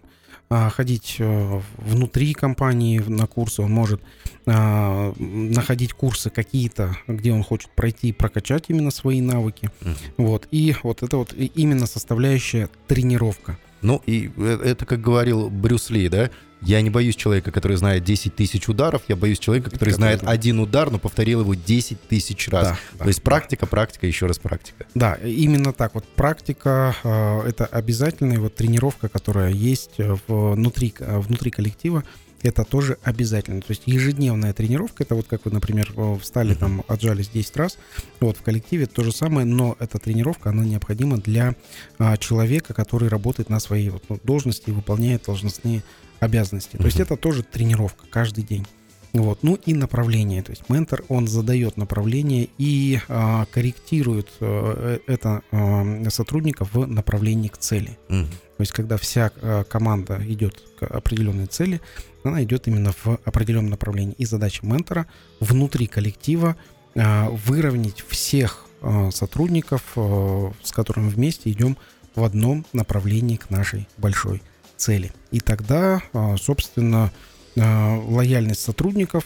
[0.47, 3.99] а, ходить а, внутри компании на курсы, он может
[4.45, 9.71] а, находить курсы какие-то, где он хочет пройти и прокачать именно свои навыки.
[9.81, 9.95] Uh-huh.
[10.17, 10.47] Вот.
[10.51, 13.57] И вот это вот именно составляющая тренировка.
[13.81, 16.29] Ну, и э, это, как говорил Брюс Ли, да,
[16.61, 20.59] я не боюсь человека, который знает 10 тысяч ударов, я боюсь человека, который знает один
[20.59, 22.69] удар, но повторил его 10 тысяч раз.
[22.69, 23.69] Да, То да, есть практика, да.
[23.69, 24.85] практика, еще раз практика.
[24.93, 25.95] Да, именно так.
[25.95, 29.97] Вот практика э, это обязательная вот тренировка, которая есть
[30.27, 32.03] внутри, внутри коллектива.
[32.43, 33.61] это тоже обязательно.
[33.61, 37.77] То есть ежедневная тренировка, это вот как вы, например, встали там, отжались 10 раз,
[38.19, 41.55] вот в коллективе то же самое, но эта тренировка, она необходима для
[41.97, 45.83] а, человека, который работает на своей вот, ну, должности и выполняет должностные
[46.21, 46.77] обязанности.
[46.77, 48.65] То есть это тоже тренировка каждый день.
[49.11, 49.43] Вот.
[49.43, 50.41] Ну и направление.
[50.41, 57.49] То есть ментор, он задает направление и а, корректирует а, это а, сотрудника в направлении
[57.49, 57.97] к цели.
[58.07, 58.25] Угу.
[58.25, 61.81] То есть когда вся а, команда идет к определенной цели,
[62.23, 64.15] она идет именно в определенном направлении.
[64.17, 65.07] И задача ментора
[65.41, 66.55] внутри коллектива
[66.95, 71.77] а, выровнять всех а, сотрудников, а, с которыми вместе идем
[72.15, 74.41] в одном направлении к нашей большой
[74.81, 75.11] цели.
[75.29, 77.11] И тогда, а, собственно,
[77.57, 79.25] а, лояльность сотрудников,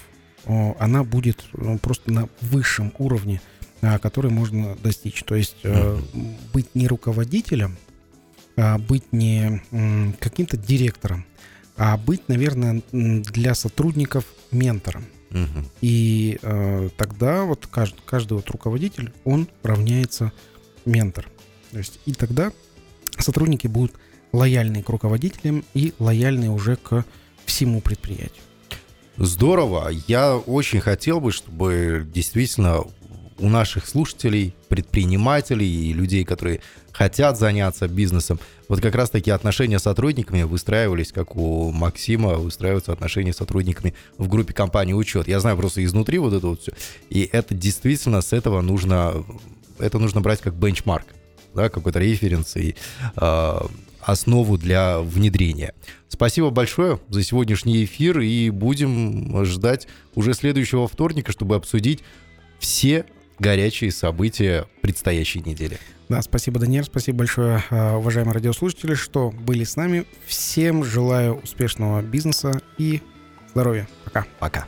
[0.78, 3.42] она будет ну, просто на высшем уровне,
[3.82, 5.24] а, который можно достичь.
[5.24, 6.00] То есть э,
[6.54, 7.78] быть не руководителем,
[8.56, 9.64] а быть не
[10.20, 11.26] каким-то директором,
[11.78, 15.06] а быть, наверное, для сотрудников ментором.
[15.82, 20.32] И э, тогда вот каждый, каждый вот руководитель, он равняется
[20.86, 21.28] ментор.
[21.72, 22.54] То есть и тогда
[23.18, 23.94] сотрудники будут
[24.32, 27.06] лояльны к руководителям и лояльны уже к
[27.46, 28.44] всему предприятию.
[29.18, 29.90] Здорово.
[30.08, 32.84] Я очень хотел бы, чтобы действительно
[33.38, 36.62] у наших слушателей, предпринимателей и людей, которые
[36.92, 42.94] хотят заняться бизнесом, вот как раз такие отношения с сотрудниками выстраивались, как у Максима выстраиваются
[42.94, 45.28] отношения с сотрудниками в группе компании «Учет».
[45.28, 46.72] Я знаю просто изнутри вот это вот все.
[47.10, 49.26] И это действительно с этого нужно,
[49.80, 51.06] это нужно брать как бенчмарк,
[51.54, 52.76] да, какой-то референс и
[53.18, 53.60] э,
[54.06, 55.74] основу для внедрения.
[56.08, 62.04] Спасибо большое за сегодняшний эфир и будем ждать уже следующего вторника, чтобы обсудить
[62.60, 63.06] все
[63.40, 65.78] горячие события предстоящей недели.
[66.08, 70.06] Да, спасибо, Даниэль, спасибо большое, а, уважаемые радиослушатели, что были с нами.
[70.28, 73.02] Всем желаю успешного бизнеса и
[73.52, 73.88] здоровья.
[74.06, 74.26] Пока.
[74.40, 74.64] Пока.